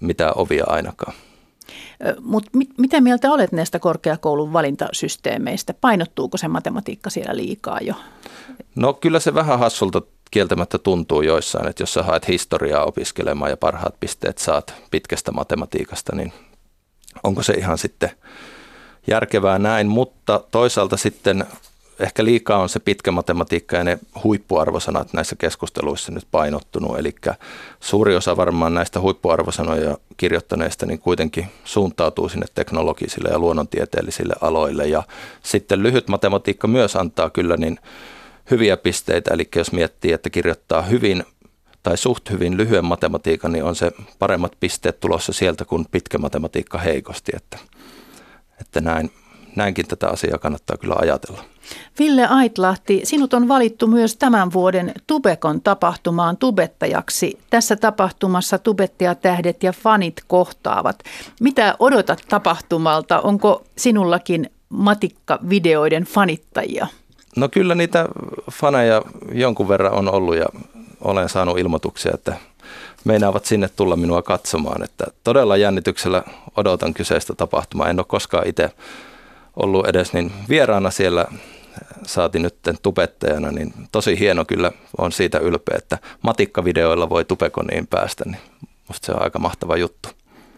mitään 0.00 0.32
ovia 0.36 0.64
ainakaan. 0.66 1.14
Mutta 2.20 2.50
mit, 2.54 2.68
mitä 2.78 3.00
mieltä 3.00 3.32
olet 3.32 3.52
näistä 3.52 3.78
korkeakoulun 3.78 4.52
valintasysteemeistä? 4.52 5.74
Painottuuko 5.80 6.36
se 6.36 6.48
matematiikka 6.48 7.10
siellä 7.10 7.36
liikaa 7.36 7.80
jo? 7.80 7.94
No 8.74 8.92
kyllä 8.92 9.20
se 9.20 9.34
vähän 9.34 9.58
hassulta 9.58 10.02
kieltämättä 10.30 10.78
tuntuu 10.78 11.22
joissain, 11.22 11.68
että 11.68 11.82
jos 11.82 11.94
sä 11.94 12.02
haet 12.02 12.28
historiaa 12.28 12.84
opiskelemaan 12.84 13.50
ja 13.50 13.56
parhaat 13.56 14.00
pisteet 14.00 14.38
saat 14.38 14.74
pitkästä 14.90 15.32
matematiikasta, 15.32 16.16
niin 16.16 16.32
onko 17.22 17.42
se 17.42 17.52
ihan 17.52 17.78
sitten 17.78 18.10
järkevää 19.06 19.58
näin, 19.58 19.86
mutta 19.86 20.40
toisaalta 20.50 20.96
sitten 20.96 21.44
ehkä 22.00 22.24
liikaa 22.24 22.58
on 22.58 22.68
se 22.68 22.80
pitkä 22.80 23.10
matematiikka 23.10 23.76
ja 23.76 23.84
ne 23.84 23.98
huippuarvosanat 24.24 25.12
näissä 25.12 25.36
keskusteluissa 25.36 26.12
nyt 26.12 26.26
painottunut. 26.30 26.98
Eli 26.98 27.14
suuri 27.80 28.16
osa 28.16 28.36
varmaan 28.36 28.74
näistä 28.74 29.00
huippuarvosanoja 29.00 29.98
kirjoittaneista 30.16 30.86
niin 30.86 30.98
kuitenkin 30.98 31.46
suuntautuu 31.64 32.28
sinne 32.28 32.46
teknologisille 32.54 33.28
ja 33.28 33.38
luonnontieteellisille 33.38 34.34
aloille. 34.40 34.86
Ja 34.86 35.02
sitten 35.42 35.82
lyhyt 35.82 36.08
matematiikka 36.08 36.68
myös 36.68 36.96
antaa 36.96 37.30
kyllä 37.30 37.56
niin 37.56 37.78
hyviä 38.50 38.76
pisteitä. 38.76 39.34
Eli 39.34 39.48
jos 39.56 39.72
miettii, 39.72 40.12
että 40.12 40.30
kirjoittaa 40.30 40.82
hyvin 40.82 41.24
tai 41.82 41.96
suht 41.96 42.30
hyvin 42.30 42.56
lyhyen 42.56 42.84
matematiikan, 42.84 43.52
niin 43.52 43.64
on 43.64 43.76
se 43.76 43.92
paremmat 44.18 44.52
pisteet 44.60 45.00
tulossa 45.00 45.32
sieltä 45.32 45.64
kuin 45.64 45.86
pitkä 45.90 46.18
matematiikka 46.18 46.78
heikosti. 46.78 47.32
Että, 47.36 47.58
että 48.60 48.80
näin, 48.80 49.10
näinkin 49.56 49.86
tätä 49.86 50.08
asiaa 50.08 50.38
kannattaa 50.38 50.76
kyllä 50.76 50.94
ajatella. 50.98 51.44
Ville 51.98 52.26
Aitlahti, 52.26 53.00
sinut 53.04 53.34
on 53.34 53.48
valittu 53.48 53.86
myös 53.86 54.16
tämän 54.16 54.52
vuoden 54.52 54.92
Tubekon 55.06 55.60
tapahtumaan 55.60 56.36
tubettajaksi. 56.36 57.38
Tässä 57.50 57.76
tapahtumassa 57.76 58.58
tubettajat 58.58 59.18
ja 59.62 59.72
fanit 59.72 60.24
kohtaavat. 60.26 60.98
Mitä 61.40 61.76
odotat 61.78 62.24
tapahtumalta? 62.28 63.20
Onko 63.20 63.64
sinullakin 63.78 64.50
matikkavideoiden 64.68 66.04
fanittajia? 66.04 66.86
No 67.36 67.48
kyllä 67.48 67.74
niitä 67.74 68.08
faneja 68.50 69.02
jonkun 69.32 69.68
verran 69.68 69.92
on 69.92 70.14
ollut 70.14 70.36
ja 70.36 70.46
olen 71.00 71.28
saanut 71.28 71.58
ilmoituksia, 71.58 72.12
että 72.14 72.36
meinaavat 73.04 73.44
sinne 73.44 73.68
tulla 73.76 73.96
minua 73.96 74.22
katsomaan. 74.22 74.84
Että 74.84 75.04
todella 75.24 75.56
jännityksellä 75.56 76.22
odotan 76.56 76.94
kyseistä 76.94 77.34
tapahtumaa. 77.34 77.88
En 77.88 78.00
ole 78.00 78.06
koskaan 78.08 78.46
itse 78.46 78.70
ollut 79.56 79.86
edes 79.86 80.12
niin 80.12 80.32
vieraana 80.48 80.90
siellä 80.90 81.26
saati 82.06 82.38
nyt 82.38 82.56
tubettajana, 82.82 83.50
niin 83.50 83.74
tosi 83.92 84.18
hieno 84.18 84.44
kyllä 84.44 84.72
on 84.98 85.12
siitä 85.12 85.38
ylpeä, 85.38 85.78
että 85.78 85.98
matikkavideoilla 86.22 87.08
voi 87.08 87.24
tupekoniin 87.24 87.86
päästä, 87.86 88.24
niin 88.26 88.40
musta 88.88 89.06
se 89.06 89.12
on 89.12 89.22
aika 89.22 89.38
mahtava 89.38 89.76
juttu. 89.76 90.08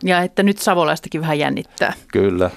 Ja 0.03 0.23
että 0.23 0.43
nyt 0.43 0.59
Savolaistakin 0.59 1.21
vähän 1.21 1.39
jännittää. 1.39 1.93
Kyllä. 2.13 2.51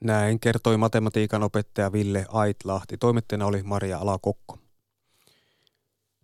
Näin 0.00 0.40
kertoi 0.40 0.76
matematiikan 0.76 1.42
opettaja 1.42 1.92
Ville 1.92 2.26
Aitlahti. 2.28 2.96
Toimittajana 2.96 3.46
oli 3.46 3.62
Maria 3.62 3.98
Alakokko. 3.98 4.58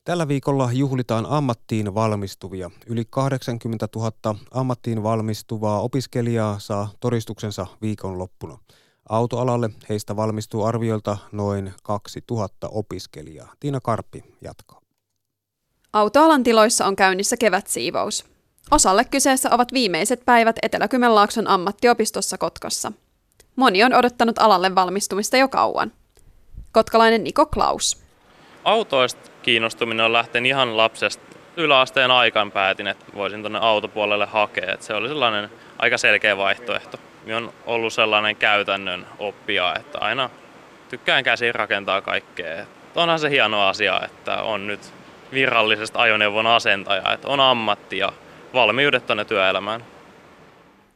Tällä 0.05 0.29
viikolla 0.29 0.69
juhlitaan 0.73 1.27
ammattiin 1.29 1.95
valmistuvia. 1.95 2.71
Yli 2.87 3.05
80 3.11 3.89
000 3.97 4.13
ammattiin 4.51 5.03
valmistuvaa 5.03 5.81
opiskelijaa 5.81 6.59
saa 6.59 6.91
todistuksensa 7.01 7.67
viikonloppuna. 7.83 8.59
Autoalalle 9.13 9.71
heistä 9.89 10.17
valmistuu 10.17 10.65
arviolta 10.65 11.17
noin 11.33 11.73
2000 11.83 12.69
opiskelijaa. 12.69 13.53
Tiina 13.61 13.81
Karppi 13.81 14.25
jatkaa. 14.41 14.81
Autoalan 15.93 16.43
tiloissa 16.43 16.87
on 16.87 16.97
käynnissä 16.97 17.37
kevätsiivous. 17.37 18.25
Osalle 18.71 19.05
kyseessä 19.05 19.49
ovat 19.53 19.73
viimeiset 19.73 20.25
päivät 20.25 20.57
Etelä-Kymenlaakson 20.63 21.49
ammattiopistossa 21.49 22.39
Kotkassa. 22.39 22.93
Moni 23.57 23.85
on 23.85 23.95
odottanut 23.95 24.39
alalle 24.39 24.75
valmistumista 24.75 25.37
jo 25.37 25.49
kauan. 25.49 25.93
Kotkalainen 26.73 27.25
Niko 27.25 27.47
Klaus. 27.47 28.03
Autoista 28.65 29.31
kiinnostuminen 29.43 30.07
on 30.07 30.13
lähtenyt 30.13 30.49
ihan 30.49 30.77
lapsesta. 30.77 31.37
Yläasteen 31.57 32.11
aikaan 32.11 32.53
päätin, 32.53 32.87
että 32.87 33.05
voisin 33.15 33.41
tuonne 33.41 33.59
autopuolelle 33.63 34.27
hakea. 34.27 34.75
Että 34.75 34.87
se 34.87 34.95
oli 34.95 35.09
sellainen 35.09 35.51
aika 35.79 35.99
selkeä 35.99 36.37
vaihtoehto. 36.37 36.99
Minä 37.25 37.37
on 37.37 37.53
ollut 37.67 37.93
sellainen 37.93 38.37
käytännön 38.37 39.07
oppija, 39.19 39.75
että 39.77 39.99
aina 39.99 40.31
tykkään 40.89 41.25
käsin 41.25 41.55
rakentaa 41.55 42.01
kaikkea. 42.01 42.67
Onhan 42.95 43.19
se 43.19 43.31
hieno 43.31 43.63
asia, 43.63 44.01
että 44.05 44.43
on 44.43 44.67
nyt 44.67 44.81
virallisesta 45.33 46.03
ajoneuvon 46.03 46.47
asentaja, 46.47 47.13
että 47.13 47.29
on 47.29 47.41
ammatti 47.41 47.99
ja 47.99 48.13
valmiudet 48.55 49.07
tuonne 49.07 49.25
työelämään. 49.25 49.85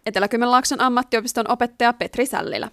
Etelä-Kymenlaakson 0.06 0.80
ammattiopiston 0.80 1.50
opettaja 1.50 1.92
Petri 1.92 2.26
Sällilä. 2.26 2.68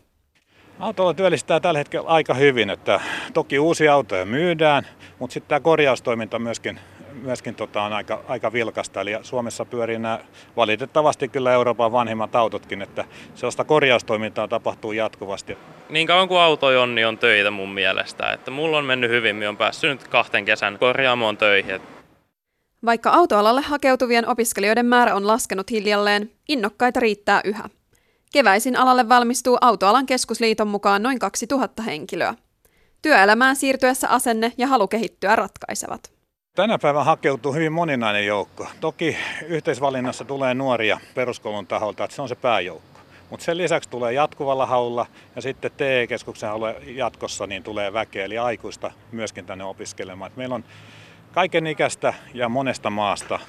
Autolla 0.80 1.14
työllistää 1.14 1.60
tällä 1.60 1.78
hetkellä 1.78 2.10
aika 2.10 2.34
hyvin, 2.34 2.70
että 2.70 3.02
toki 3.34 3.60
uusia 3.60 3.94
autoja 3.94 4.26
myydään, 4.26 4.88
mutta 5.20 5.34
sitten 5.34 5.50
tämä 5.50 5.60
korjaustoiminta 5.60 6.40
myöskin 6.40 6.80
myöskin 7.22 7.56
tota, 7.56 7.82
on 7.82 7.94
aika, 7.94 8.24
aika 8.28 8.54
vilkasta. 8.54 9.02
Eli 9.02 9.12
Suomessa 9.22 9.66
pyörii 9.66 10.00
nämä 10.00 10.20
valitettavasti 10.56 11.28
kyllä 11.28 11.54
Euroopan 11.54 11.92
vanhimmat 11.92 12.36
autotkin, 12.36 12.82
että 12.82 13.06
sellaista 13.36 13.64
korjaustoimintaa 13.64 14.48
tapahtuu 14.48 14.92
jatkuvasti. 14.92 15.58
Niin 15.90 16.08
kauan 16.08 16.28
kuin 16.28 16.40
auto 16.40 16.82
on, 16.82 16.96
niin 16.96 17.08
on 17.08 17.18
töitä 17.18 17.52
mun 17.52 17.74
mielestä. 17.74 18.32
Että 18.32 18.52
mulla 18.52 18.78
on 18.78 18.86
mennyt 18.86 19.10
hyvin, 19.12 19.36
minä 19.36 19.50
on 19.50 19.58
päässyt 19.58 19.90
nyt 19.90 20.08
kahten 20.08 20.46
kesän 20.46 20.80
korjaamoon 20.80 21.38
töihin. 21.38 21.82
Vaikka 22.86 23.10
autoalalle 23.10 23.62
hakeutuvien 23.62 24.28
opiskelijoiden 24.28 24.86
määrä 24.86 25.16
on 25.16 25.28
laskenut 25.28 25.72
hiljalleen, 25.72 26.32
innokkaita 26.50 27.00
riittää 27.00 27.42
yhä. 27.44 27.70
Keväisin 28.34 28.76
alalle 28.76 29.10
valmistuu 29.10 29.58
Autoalan 29.62 30.06
keskusliiton 30.06 30.68
mukaan 30.68 31.04
noin 31.04 31.20
2000 31.20 31.84
henkilöä. 31.84 32.36
Työelämään 33.02 33.56
siirtyessä 33.56 34.10
asenne 34.10 34.54
ja 34.58 34.68
halu 34.68 34.88
kehittyä 34.88 35.36
ratkaisevat. 35.36 36.23
Tänä 36.56 36.78
päivänä 36.78 37.04
hakeutuu 37.04 37.54
hyvin 37.54 37.72
moninainen 37.72 38.26
joukko. 38.26 38.68
Toki 38.82 39.18
yhteisvalinnassa 39.48 40.26
tulee 40.26 40.54
nuoria 40.54 41.00
peruskoulun 41.16 41.68
taholta, 41.68 42.04
että 42.04 42.16
se 42.16 42.22
on 42.22 42.30
se 42.30 42.36
pääjoukko. 42.36 43.00
Mutta 43.30 43.46
sen 43.46 43.58
lisäksi 43.58 43.90
tulee 43.90 44.14
jatkuvalla 44.14 44.66
haulla 44.66 45.06
ja 45.36 45.42
sitten 45.42 45.72
TE-keskuksen 45.78 46.50
haulla 46.50 46.74
jatkossa 46.86 47.48
niin 47.48 47.64
tulee 47.64 47.94
väkeä, 47.94 48.26
eli 48.26 48.38
aikuista 48.38 48.92
myöskin 49.12 49.46
tänne 49.46 49.64
opiskelemaan. 49.64 50.32
Et 50.32 50.38
meillä 50.38 50.56
on 50.56 50.64
kaiken 51.32 51.68
ikäistä 51.68 52.14
ja 52.34 52.50
monesta 52.50 52.90
maasta. 52.90 53.40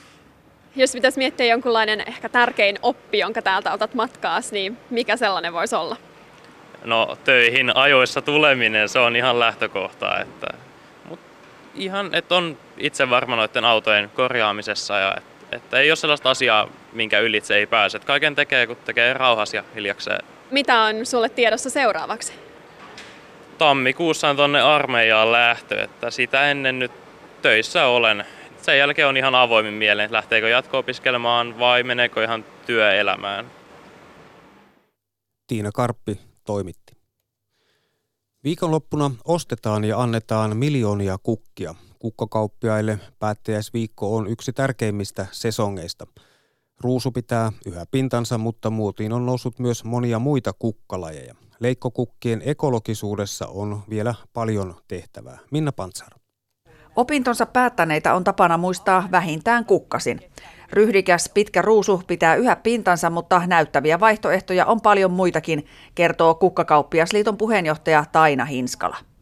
Jos 0.77 0.93
pitäisi 0.93 1.19
miettiä 1.19 1.47
jonkunlainen 1.47 2.01
ehkä 2.09 2.29
tärkein 2.29 2.79
oppi, 2.83 3.19
jonka 3.19 3.43
täältä 3.43 3.73
otat 3.73 3.95
matkaas, 3.95 4.53
niin 4.53 4.79
mikä 4.91 5.17
sellainen 5.17 5.53
voisi 5.53 5.75
olla? 5.75 5.97
No 6.85 7.17
töihin 7.25 7.77
ajoissa 7.77 8.23
tuleminen, 8.23 8.89
se 8.89 8.99
on 8.99 9.17
ihan 9.17 9.41
lähtökohta. 9.41 10.21
Että 10.21 10.47
ihan, 11.75 12.15
että 12.15 12.35
on 12.35 12.57
itse 12.79 13.11
varma 13.11 13.37
noiden 13.37 13.65
autojen 13.65 14.11
korjaamisessa 14.15 14.99
ja 14.99 15.15
että, 15.17 15.57
että 15.57 15.79
ei 15.79 15.91
ole 15.91 15.97
sellaista 15.97 16.31
asiaa, 16.31 16.69
minkä 16.93 17.21
ylitse 17.21 17.57
ei 17.57 17.67
pääse. 17.67 17.97
Että 17.97 18.07
kaiken 18.07 18.35
tekee, 18.35 18.67
kun 18.67 18.77
tekee 18.77 19.13
rauhassa 19.13 19.57
ja 19.57 19.65
hiljakseen. 19.75 20.25
Mitä 20.51 20.83
on 20.83 21.07
sulle 21.07 21.29
tiedossa 21.29 21.71
seuraavaksi? 21.71 22.33
Tammikuussa 23.59 24.29
on 24.29 24.37
tonne 24.37 24.61
armeijaan 24.61 25.33
lähtö, 25.33 25.83
että 25.83 26.11
sitä 26.11 26.51
ennen 26.51 26.79
nyt 26.79 26.93
töissä 27.43 27.87
olen. 27.87 28.25
Sen 28.63 28.79
jälkeen 28.79 29.09
on 29.09 29.17
ihan 29.17 29.35
avoimin 29.35 29.75
mieleen, 29.75 30.05
että 30.05 30.17
lähteekö 30.17 30.49
jatko-opiskelemaan 30.49 31.59
vai 31.59 31.83
meneekö 31.83 32.25
ihan 32.25 32.45
työelämään. 32.67 33.47
Tiina 35.47 35.71
Karppi 35.73 36.21
toimitti. 36.45 36.97
Viikonloppuna 38.45 39.11
ostetaan 39.25 39.85
ja 39.85 39.99
annetaan 39.99 40.57
miljoonia 40.57 41.17
kukkia. 41.23 41.75
Kukkakauppiaille 42.05 42.99
päättäjäisviikko 43.19 44.17
on 44.17 44.27
yksi 44.27 44.53
tärkeimmistä 44.53 45.27
sesongeista. 45.33 46.07
Ruusu 46.81 47.11
pitää 47.11 47.53
yhä 47.67 47.87
pintansa, 47.91 48.39
mutta 48.39 48.71
muotiin 48.71 49.13
on 49.13 49.27
noussut 49.27 49.59
myös 49.59 49.85
monia 49.85 50.19
muita 50.19 50.53
kukkalajeja. 50.59 51.35
Leikkokukkien 51.61 52.43
ekologisuudessa 52.45 53.47
on 53.47 53.83
vielä 53.91 54.15
paljon 54.33 54.75
tehtävää. 54.89 55.39
Minna 55.51 55.73
Pantsar. 55.73 56.09
Opintonsa 56.97 57.47
päättäneitä 57.47 58.15
on 58.15 58.25
tapana 58.25 58.59
muistaa 58.59 59.09
vähintään 59.11 59.65
kukkasin. 59.65 60.21
Ryhdikäs 60.73 61.31
pitkä 61.35 61.63
ruusu 61.63 62.03
pitää 62.07 62.35
yhä 62.35 62.57
pintansa, 62.57 63.11
mutta 63.11 63.47
näyttäviä 63.47 64.01
vaihtoehtoja 64.01 64.67
on 64.67 64.81
paljon 64.81 65.11
muitakin, 65.11 65.67
kertoo 65.95 66.35
Kukkakauppiasliiton 66.35 67.37
puheenjohtaja 67.37 68.05
Taina 68.13 68.45
Hinskala. 68.45 69.14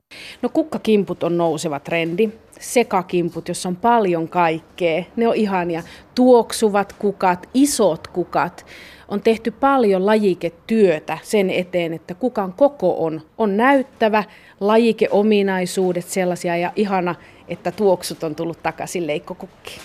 No 0.43 0.49
kukkakimput 0.49 1.23
on 1.23 1.39
nouseva 1.39 1.81
trendi. 1.81 2.31
Sekakimput, 2.61 3.49
jossa 3.49 3.69
on 3.69 3.77
paljon 3.77 4.29
kaikkea. 4.29 5.05
Ne 5.17 5.29
on 5.29 5.35
ihania. 5.35 5.83
Tuoksuvat 6.15 6.93
kukat, 6.93 7.49
isot 7.55 8.09
kukat. 8.09 8.67
On 9.09 9.21
tehty 9.21 9.51
paljon 9.51 10.07
lajiketyötä 10.07 11.19
sen 11.23 11.51
eteen, 11.51 11.93
että 11.93 12.15
kukan 12.15 12.53
koko 12.53 13.05
on, 13.05 13.21
on 13.39 13.57
näyttävä, 13.57 14.25
lajikeominaisuudet 14.61 16.05
sellaisia 16.07 16.57
ja 16.57 16.73
ihana, 16.77 17.15
että 17.49 17.71
tuoksut 17.71 18.23
on 18.23 18.35
tullut 18.35 18.63
takaisin 18.63 19.07
leikkokukkiin. 19.07 19.81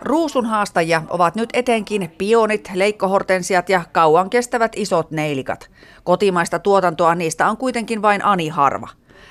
Ruusun 0.00 0.46
haastajia 0.46 1.02
ovat 1.10 1.34
nyt 1.34 1.50
etenkin 1.52 2.12
pionit, 2.18 2.70
leikkohortensiat 2.74 3.68
ja 3.68 3.82
kauan 3.92 4.30
kestävät 4.30 4.72
isot 4.76 5.10
neilikat. 5.10 5.70
Kotimaista 6.04 6.58
tuotantoa 6.58 7.14
niistä 7.14 7.48
on 7.48 7.56
kuitenkin 7.56 8.02
vain 8.02 8.24
ani 8.24 8.48
harva. 8.48 8.88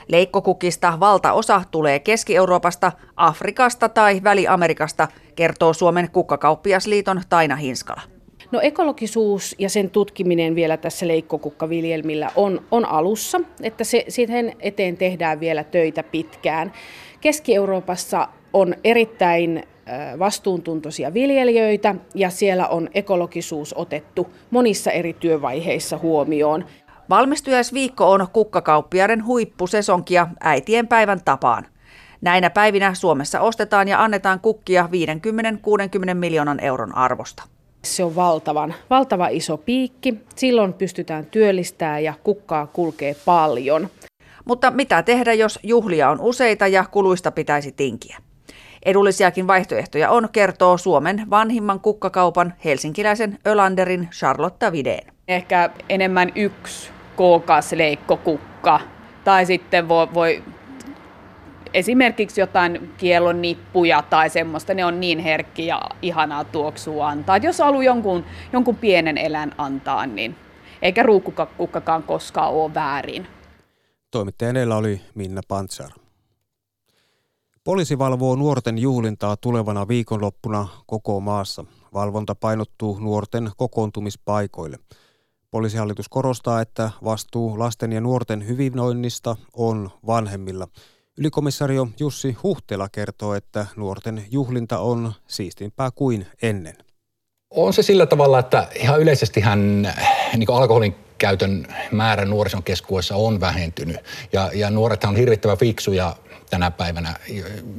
Leikkokukista 0.08 1.00
valtaosa 1.00 1.62
tulee 1.72 2.00
Keski-Euroopasta, 2.00 2.92
Afrikasta 3.16 3.90
tai 3.90 4.22
Väli-Amerikasta, 4.24 5.08
kertoo 5.36 5.74
Suomen 5.74 6.12
kukkakauppiasliiton 6.12 7.22
Taina 7.30 7.56
Hinskala. 7.56 8.02
No 8.52 8.60
ekologisuus 8.62 9.56
ja 9.60 9.70
sen 9.70 9.90
tutkiminen 9.90 10.56
vielä 10.56 10.78
tässä 10.78 11.08
leikkokukkaviljelmillä 11.08 12.32
on, 12.36 12.62
on 12.72 12.86
alussa, 12.86 13.42
että 13.64 13.84
se, 13.84 14.06
sen 14.08 14.56
eteen 14.60 14.98
tehdään 14.98 15.40
vielä 15.40 15.64
töitä 15.64 16.04
pitkään. 16.04 16.74
Keski-Euroopassa 17.22 18.28
on 18.54 18.76
erittäin 18.84 19.64
vastuuntuntoisia 20.20 21.14
viljelijöitä 21.14 21.96
ja 22.16 22.30
siellä 22.30 22.68
on 22.68 22.90
ekologisuus 22.94 23.74
otettu 23.74 24.28
monissa 24.52 24.92
eri 24.92 25.14
työvaiheissa 25.14 25.98
huomioon. 25.98 26.66
Valmistujaisviikko 27.12 28.12
on 28.12 28.28
kukkakauppiaiden 28.34 29.26
huippusesonkia 29.26 30.28
äitien 30.40 30.88
päivän 30.88 31.22
tapaan. 31.26 31.66
Näinä 32.22 32.50
päivinä 32.50 32.94
Suomessa 32.94 33.40
ostetaan 33.40 33.88
ja 33.88 34.04
annetaan 34.04 34.40
kukkia 34.40 34.90
50-60 36.12 36.14
miljoonan 36.14 36.60
euron 36.60 36.96
arvosta. 36.96 37.44
Se 37.84 38.04
on 38.04 38.16
valtavan, 38.16 38.74
valtava 38.90 39.28
iso 39.28 39.58
piikki. 39.58 40.20
Silloin 40.36 40.74
pystytään 40.74 41.26
työllistämään 41.26 42.04
ja 42.04 42.14
kukkaa 42.24 42.68
kulkee 42.68 43.16
paljon. 43.26 43.90
Mutta 44.46 44.72
mitä 44.72 45.04
tehdä, 45.04 45.34
jos 45.34 45.60
juhlia 45.64 46.10
on 46.10 46.22
useita 46.22 46.68
ja 46.68 46.86
kuluista 46.92 47.32
pitäisi 47.32 47.72
tinkiä? 47.72 48.18
Edullisiakin 48.86 49.48
vaihtoehtoja 49.48 50.10
on, 50.10 50.30
kertoo 50.32 50.78
Suomen 50.78 51.30
vanhimman 51.30 51.80
kukkakaupan 51.80 52.54
helsinkiläisen 52.66 53.40
Ölanderin 53.48 54.08
Charlotte 54.12 54.72
Videen. 54.72 55.14
Ehkä 55.28 55.70
enemmän 55.90 56.32
yksi 56.36 56.92
kookas 57.22 57.72
leikkokukka 57.72 58.80
tai 59.24 59.46
sitten 59.46 59.90
voi, 59.90 60.08
voi 60.14 60.44
esimerkiksi 61.74 62.42
jotain 62.42 62.94
kielon 62.98 63.42
nippuja 63.42 64.04
tai 64.10 64.30
semmoista, 64.30 64.74
ne 64.74 64.86
on 64.86 65.00
niin 65.00 65.20
herkki 65.20 65.68
ja 65.68 65.82
ihanaa 66.02 66.44
tuoksua 66.44 67.08
antaa. 67.08 67.36
Et 67.36 67.44
jos 67.44 67.60
haluaa 67.60 67.84
jonkun, 67.84 68.26
jonkun 68.54 68.76
pienen 68.76 69.18
elän 69.18 69.52
antaa, 69.58 70.06
niin 70.06 70.36
eikä 70.82 71.04
ruukkukakkaan 71.04 72.04
koskaan 72.04 72.54
ole 72.54 72.74
väärin. 72.74 73.28
Toimittajan 74.12 74.56
edellä 74.56 74.76
oli 74.76 75.02
Minna 75.16 75.42
Pantsar. 75.48 75.90
Poliisi 77.64 78.00
valvoo 78.00 78.36
nuorten 78.36 78.78
juhlintaa 78.78 79.38
tulevana 79.38 79.88
viikonloppuna 79.88 80.68
koko 80.86 81.20
maassa. 81.20 81.66
Valvonta 81.94 82.36
painottuu 82.36 83.00
nuorten 83.00 83.52
kokoontumispaikoille. 83.58 84.78
Poliisihallitus 85.52 86.10
korostaa, 86.10 86.62
että 86.62 86.92
vastuu 87.04 87.60
lasten 87.60 87.92
ja 87.92 88.02
nuorten 88.02 88.48
hyvinvoinnista 88.48 89.36
on 89.54 89.90
vanhemmilla. 90.08 90.68
Ylikomissario 91.18 91.88
Jussi 92.00 92.38
Huhtela 92.44 92.90
kertoo, 92.90 93.34
että 93.36 93.66
nuorten 93.76 94.26
juhlinta 94.32 94.80
on 94.80 95.14
siistimpää 95.28 95.92
kuin 95.92 96.28
ennen. 96.42 96.76
On 97.50 97.74
se 97.74 97.84
sillä 97.84 98.06
tavalla, 98.06 98.40
että 98.40 98.68
ihan 98.76 99.02
yleisesti 99.02 99.42
hän 99.42 99.82
niin 100.38 100.52
alkoholin 100.52 100.96
käytön 101.18 101.68
määrä 101.92 102.26
nuorison 102.26 102.64
keskuudessa 102.64 103.16
on 103.16 103.40
vähentynyt. 103.40 103.98
Ja, 104.34 104.52
ja 104.54 104.70
nuorethan 104.70 105.10
on 105.10 105.16
hirvittävän 105.16 105.58
fiksuja 105.58 106.16
tänä 106.52 106.72
päivänä, 106.72 107.14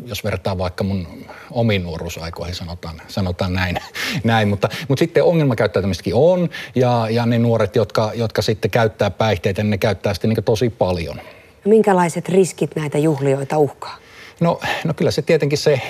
jos 0.07 0.25
vertaa 0.25 0.59
vaikka 0.59 0.85
mun 0.85 1.27
omiin 1.51 1.83
nuoruusaikoihin, 1.83 2.55
sanotaan, 2.55 3.03
sanotaan 3.09 3.53
näin. 3.53 3.77
näin. 4.25 4.49
Mutta, 4.49 4.69
mutta 4.89 4.99
sitten 4.99 5.25
ongelmakäyttäytymistäkin 5.25 6.15
on, 6.15 6.49
ja, 6.75 7.07
ja 7.11 7.27
ne 7.27 7.39
nuoret, 7.39 7.77
jotka, 7.77 8.11
jotka 8.15 8.43
sitten 8.43 8.71
käyttää 8.71 9.11
päihteitä, 9.11 9.63
niin 9.63 9.71
ne 9.71 9.79
käyttää 9.79 10.15
sitten 10.15 10.31
niin 10.31 10.45
tosi 10.45 10.71
paljon. 10.71 11.21
Minkälaiset 11.65 12.29
riskit 12.29 12.77
näitä 12.77 12.99
juhlioita 12.99 13.59
uhkaa? 13.59 14.02
No, 14.41 14.61
no 14.85 14.95
kyllä 14.95 15.11
se 15.11 15.23
tietenkin 15.23 15.59
se 15.59 15.81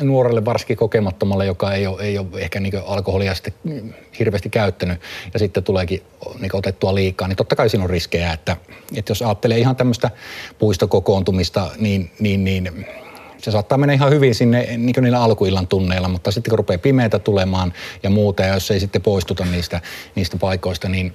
nuorelle, 0.00 0.44
varsinkin 0.44 0.76
kokemattomalle, 0.76 1.46
joka 1.46 1.72
ei 1.72 1.86
ole, 1.86 2.02
ei 2.02 2.18
ole 2.18 2.26
ehkä 2.36 2.60
niin 2.60 2.72
alkoholia 2.86 3.34
sitten 3.34 3.54
hirveästi 4.18 4.50
käyttänyt 4.50 5.00
ja 5.32 5.38
sitten 5.38 5.64
tuleekin 5.64 6.02
niin 6.40 6.56
otettua 6.56 6.94
liikaa, 6.94 7.28
niin 7.28 7.36
totta 7.36 7.56
kai 7.56 7.68
siinä 7.68 7.84
on 7.84 7.90
riskejä, 7.90 8.32
että, 8.32 8.56
että 8.96 9.10
jos 9.10 9.22
ajattelee 9.22 9.58
ihan 9.58 9.76
tämmöistä 9.76 10.10
puistokokoontumista, 10.58 11.70
niin, 11.78 12.10
niin, 12.20 12.44
niin 12.44 12.86
se 13.38 13.50
saattaa 13.50 13.78
mennä 13.78 13.92
ihan 13.92 14.10
hyvin 14.10 14.34
sinne 14.34 14.76
niin 14.76 14.94
niillä 15.00 15.22
alkuillan 15.22 15.66
tunneilla, 15.66 16.08
mutta 16.08 16.30
sitten 16.30 16.50
kun 16.50 16.58
rupeaa 16.58 16.78
pimeätä 16.78 17.18
tulemaan 17.18 17.72
ja 18.02 18.10
muuta, 18.10 18.42
ja 18.42 18.54
jos 18.54 18.70
ei 18.70 18.80
sitten 18.80 19.02
poistuta 19.02 19.44
niistä, 19.44 19.80
niistä 20.14 20.36
paikoista, 20.36 20.88
niin, 20.88 21.12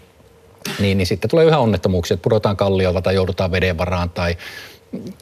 niin, 0.80 0.98
niin 0.98 1.08
sitten 1.08 1.30
tulee 1.30 1.45
yhä 1.45 1.58
onnettomuuksia, 1.58 2.15
että 2.15 2.24
pudotaan 2.24 2.58
kalliolta 2.58 3.02
tai 3.02 3.15
joudutaan 3.15 3.52
veden 3.52 3.78
varaan 3.78 4.10
tai 4.10 4.38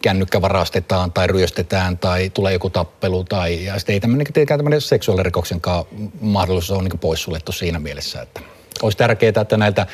kännykkä 0.01 0.41
varastetaan 0.41 1.11
tai 1.11 1.27
ryöstetään 1.27 1.97
tai 1.97 2.29
tulee 2.29 2.53
joku 2.53 2.69
tappelu 2.69 3.23
tai 3.23 3.65
ja 3.65 3.79
sitten 3.79 3.93
ei 3.93 3.99
tämmöinen, 3.99 4.27
tämmöinen 4.47 4.81
seksuaalirikoksen 4.81 5.61
mahdollisuus 6.21 6.77
on 6.77 6.83
niin 6.83 6.99
poissuljettu 6.99 7.51
siinä 7.51 7.79
mielessä, 7.79 8.21
että 8.21 8.41
olisi 8.81 8.97
tärkeää, 8.97 9.41
että 9.41 9.57
näiltä 9.57 9.87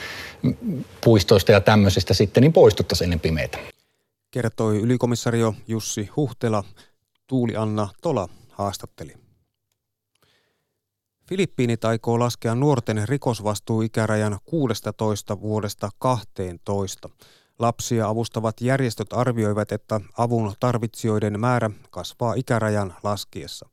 puistoista 1.03 1.51
ja 1.51 1.61
tämmöisistä 1.61 2.13
sitten 2.13 2.41
niin 2.41 2.53
poistuttaisiin 2.53 3.05
ennen 3.05 3.19
pimeitä. 3.19 3.57
Kertoi 4.31 4.79
ylikomissario 4.79 5.55
Jussi 5.67 6.09
Huhtela. 6.15 6.63
Tuuli 7.27 7.55
Anna 7.55 7.89
Tola 8.01 8.29
haastatteli. 8.49 9.13
Filippiinit 11.29 11.85
aikoo 11.85 12.19
laskea 12.19 12.55
nuorten 12.55 13.07
rikosvastuuikärajan 13.09 14.39
16 14.45 15.41
vuodesta 15.41 15.89
12. 15.99 17.09
Lapsia 17.59 18.07
avustavat 18.07 18.61
järjestöt 18.61 19.13
arvioivat, 19.13 19.71
että 19.71 20.01
avun 20.17 20.53
tarvitsijoiden 20.59 21.39
määrä 21.39 21.69
kasvaa 21.89 22.33
ikärajan 22.33 22.95
laskiessa. 23.03 23.69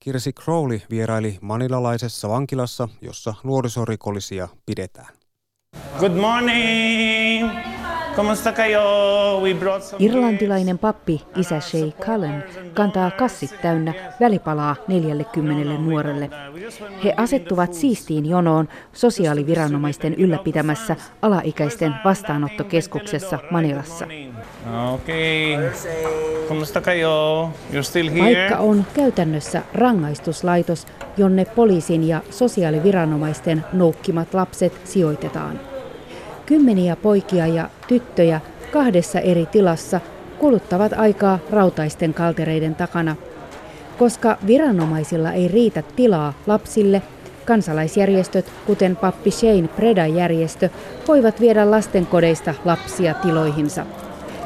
Kirsi 0.00 0.32
Crowley 0.32 0.80
vieraili 0.90 1.38
manilalaisessa 1.40 2.28
vankilassa, 2.28 2.88
jossa 3.00 3.34
nuorisorikollisia 3.44 4.48
pidetään. 4.66 5.14
Good 5.98 6.12
morning! 6.12 7.73
Irlantilainen 9.98 10.78
pappi, 10.78 11.22
isä 11.36 11.60
Shay 11.60 11.90
Cullen, 12.00 12.44
kantaa 12.74 13.10
kassit 13.10 13.50
täynnä 13.62 13.94
välipalaa 14.20 14.76
40 14.88 15.78
nuorelle. 15.78 16.30
He 17.04 17.14
asettuvat 17.16 17.74
siistiin 17.74 18.26
jonoon 18.26 18.68
sosiaaliviranomaisten 18.92 20.14
ylläpitämässä 20.14 20.96
alaikäisten 21.22 21.94
vastaanottokeskuksessa 22.04 23.38
Manilassa. 23.50 24.06
Paikka 28.18 28.56
on 28.58 28.84
käytännössä 28.94 29.62
rangaistuslaitos, 29.74 30.86
jonne 31.16 31.44
poliisin 31.44 32.08
ja 32.08 32.20
sosiaaliviranomaisten 32.30 33.64
noukkimat 33.72 34.34
lapset 34.34 34.80
sijoitetaan. 34.84 35.73
Kymmeniä 36.46 36.96
poikia 36.96 37.46
ja 37.46 37.68
tyttöjä 37.88 38.40
kahdessa 38.72 39.20
eri 39.20 39.46
tilassa 39.46 40.00
kuluttavat 40.38 40.92
aikaa 40.92 41.38
rautaisten 41.50 42.14
kaltereiden 42.14 42.74
takana. 42.74 43.16
Koska 43.98 44.38
viranomaisilla 44.46 45.32
ei 45.32 45.48
riitä 45.48 45.82
tilaa 45.96 46.32
lapsille, 46.46 47.02
kansalaisjärjestöt, 47.44 48.52
kuten 48.66 48.96
Pappi 48.96 49.30
Shane 49.30 49.68
Preda-järjestö, 49.68 50.68
voivat 51.08 51.40
viedä 51.40 51.70
lastenkodeista 51.70 52.54
lapsia 52.64 53.14
tiloihinsa. 53.14 53.86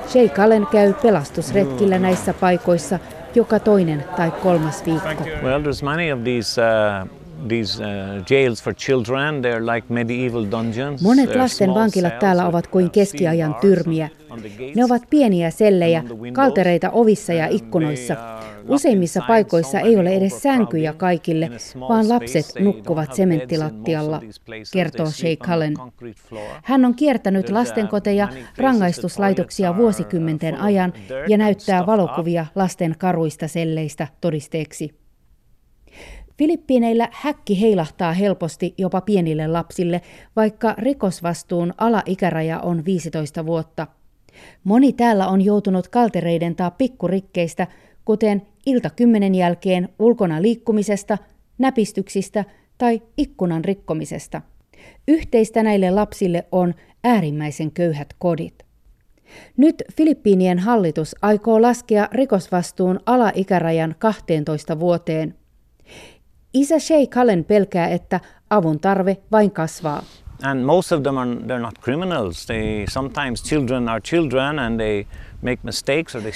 Sheikh 0.08 0.40
Allen 0.40 0.66
käy 0.66 0.94
pelastusretkillä 1.02 1.98
näissä 1.98 2.34
paikoissa 2.34 2.98
joka 3.34 3.58
toinen 3.58 4.04
tai 4.16 4.30
kolmas 4.30 4.86
viikko. 4.86 5.24
Well, 5.42 5.62
there's 5.62 5.84
many 5.84 6.12
of 6.12 6.24
these 6.24 6.60
uh, 6.62 7.08
these 7.48 7.80
uh, 7.80 8.22
jails 8.30 8.62
for 8.62 8.74
children. 8.74 9.42
They're 9.42 9.74
like 9.74 9.86
medieval 9.88 10.46
dungeons. 10.50 11.02
Monet 11.02 11.36
lasten 11.36 11.74
vankilat 11.74 12.18
täällä 12.18 12.46
ovat 12.46 12.66
kuin 12.66 12.90
keskiajan 12.90 13.54
tyrmiä. 13.60 14.08
Ne 14.74 14.84
ovat 14.84 15.02
pieniä 15.10 15.50
sellejä, 15.50 16.04
kaltereita 16.32 16.90
ovissa 16.90 17.32
ja 17.32 17.46
ikkunoissa. 17.46 18.16
Useimmissa 18.68 19.22
paikoissa 19.28 19.80
ei 19.80 19.96
ole 19.96 20.10
edes 20.10 20.42
sänkyjä 20.42 20.92
kaikille, 20.92 21.50
vaan 21.88 22.08
lapset 22.08 22.46
nukkuvat 22.60 23.14
sementtilattialla, 23.14 24.22
kertoo 24.72 25.10
Sheikh 25.10 25.46
Cullen. 25.46 25.74
Hän 26.64 26.84
on 26.84 26.94
kiertänyt 26.94 27.50
lastenkoteja, 27.50 28.28
rangaistuslaitoksia 28.56 29.76
vuosikymmenten 29.76 30.60
ajan 30.60 30.92
ja 31.28 31.38
näyttää 31.38 31.86
valokuvia 31.86 32.46
lasten 32.54 32.94
karuista 32.98 33.48
selleistä 33.48 34.08
todisteeksi. 34.20 35.07
Filippiineillä 36.38 37.08
häkki 37.12 37.60
heilahtaa 37.60 38.12
helposti 38.12 38.74
jopa 38.78 39.00
pienille 39.00 39.46
lapsille, 39.46 40.00
vaikka 40.36 40.74
rikosvastuun 40.78 41.74
alaikäraja 41.78 42.60
on 42.60 42.84
15 42.84 43.46
vuotta. 43.46 43.86
Moni 44.64 44.92
täällä 44.92 45.28
on 45.28 45.40
joutunut 45.42 45.88
kaltereiden 45.88 46.56
tai 46.56 46.70
pikkurikkeistä, 46.78 47.66
kuten 48.04 48.42
ilta 48.66 48.90
kymmenen 48.90 49.34
jälkeen 49.34 49.88
ulkona 49.98 50.42
liikkumisesta, 50.42 51.18
näpistyksistä 51.58 52.44
tai 52.78 53.02
ikkunan 53.16 53.64
rikkomisesta. 53.64 54.42
Yhteistä 55.08 55.62
näille 55.62 55.90
lapsille 55.90 56.44
on 56.52 56.74
äärimmäisen 57.04 57.70
köyhät 57.70 58.08
kodit. 58.18 58.62
Nyt 59.56 59.82
Filippiinien 59.96 60.58
hallitus 60.58 61.16
aikoo 61.22 61.62
laskea 61.62 62.08
rikosvastuun 62.12 63.00
alaikärajan 63.06 63.94
12 63.98 64.80
vuoteen. 64.80 65.34
Isä 66.54 66.78
Shay 66.78 67.06
Cullen 67.06 67.44
pelkää, 67.44 67.88
että 67.88 68.20
avun 68.50 68.80
tarve 68.80 69.16
vain 69.32 69.50
kasvaa. 69.50 70.02
And 70.42 70.64
most 70.64 70.92
of 70.92 71.02
them 71.02 71.16
are 71.16 71.34
they're 71.34 71.58
not 71.58 71.78
criminals. 71.80 72.46
They 72.46 72.84
sometimes 72.88 73.42
children 73.42 73.88
are 73.88 74.00
children 74.00 74.58
and 74.58 74.80
they 74.80 75.06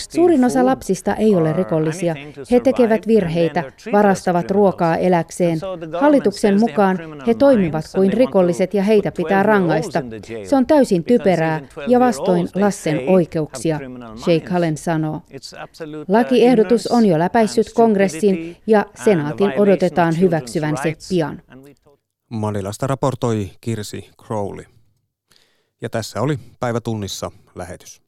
Suurin 0.09 0.45
osa 0.45 0.67
lapsista 0.67 1.15
ei 1.15 1.35
ole 1.35 1.53
rikollisia. 1.53 2.15
He 2.51 2.61
tekevät 2.61 3.07
virheitä, 3.07 3.65
varastavat 3.93 4.51
ruokaa 4.51 4.97
eläkseen. 4.97 5.59
Hallituksen 6.01 6.61
mukaan 6.61 6.99
he 7.27 7.35
toimivat 7.35 7.85
kuin 7.95 8.13
rikolliset 8.13 8.75
ja 8.75 8.83
heitä 8.83 9.13
pitää 9.13 9.43
rangaista. 9.43 10.03
Se 10.45 10.57
on 10.57 10.67
täysin 10.67 11.05
typerää 11.05 11.61
ja 11.87 12.01
vastoin 12.01 12.49
lasten 12.55 13.01
oikeuksia, 13.07 13.81
Sheikh 14.25 14.51
Halen 14.51 14.77
sanoo. 14.77 15.15
Uh, 15.15 16.05
Lakiehdotus 16.09 16.87
on 16.87 17.07
jo 17.07 17.19
läpäissyt 17.19 17.73
kongressin 17.75 18.57
ja 18.67 18.87
senaatin 19.05 19.53
odotetaan 19.57 20.21
hyväksyvän 20.21 20.77
se 20.83 20.95
pian. 21.09 21.43
Manilasta 22.33 22.87
raportoi 22.87 23.51
Kirsi 23.61 24.11
Crowley. 24.23 24.65
Ja 25.83 25.91
tässä 25.91 26.21
oli 26.21 26.39
päivätunnissa 26.61 27.31
lähetys. 27.55 28.02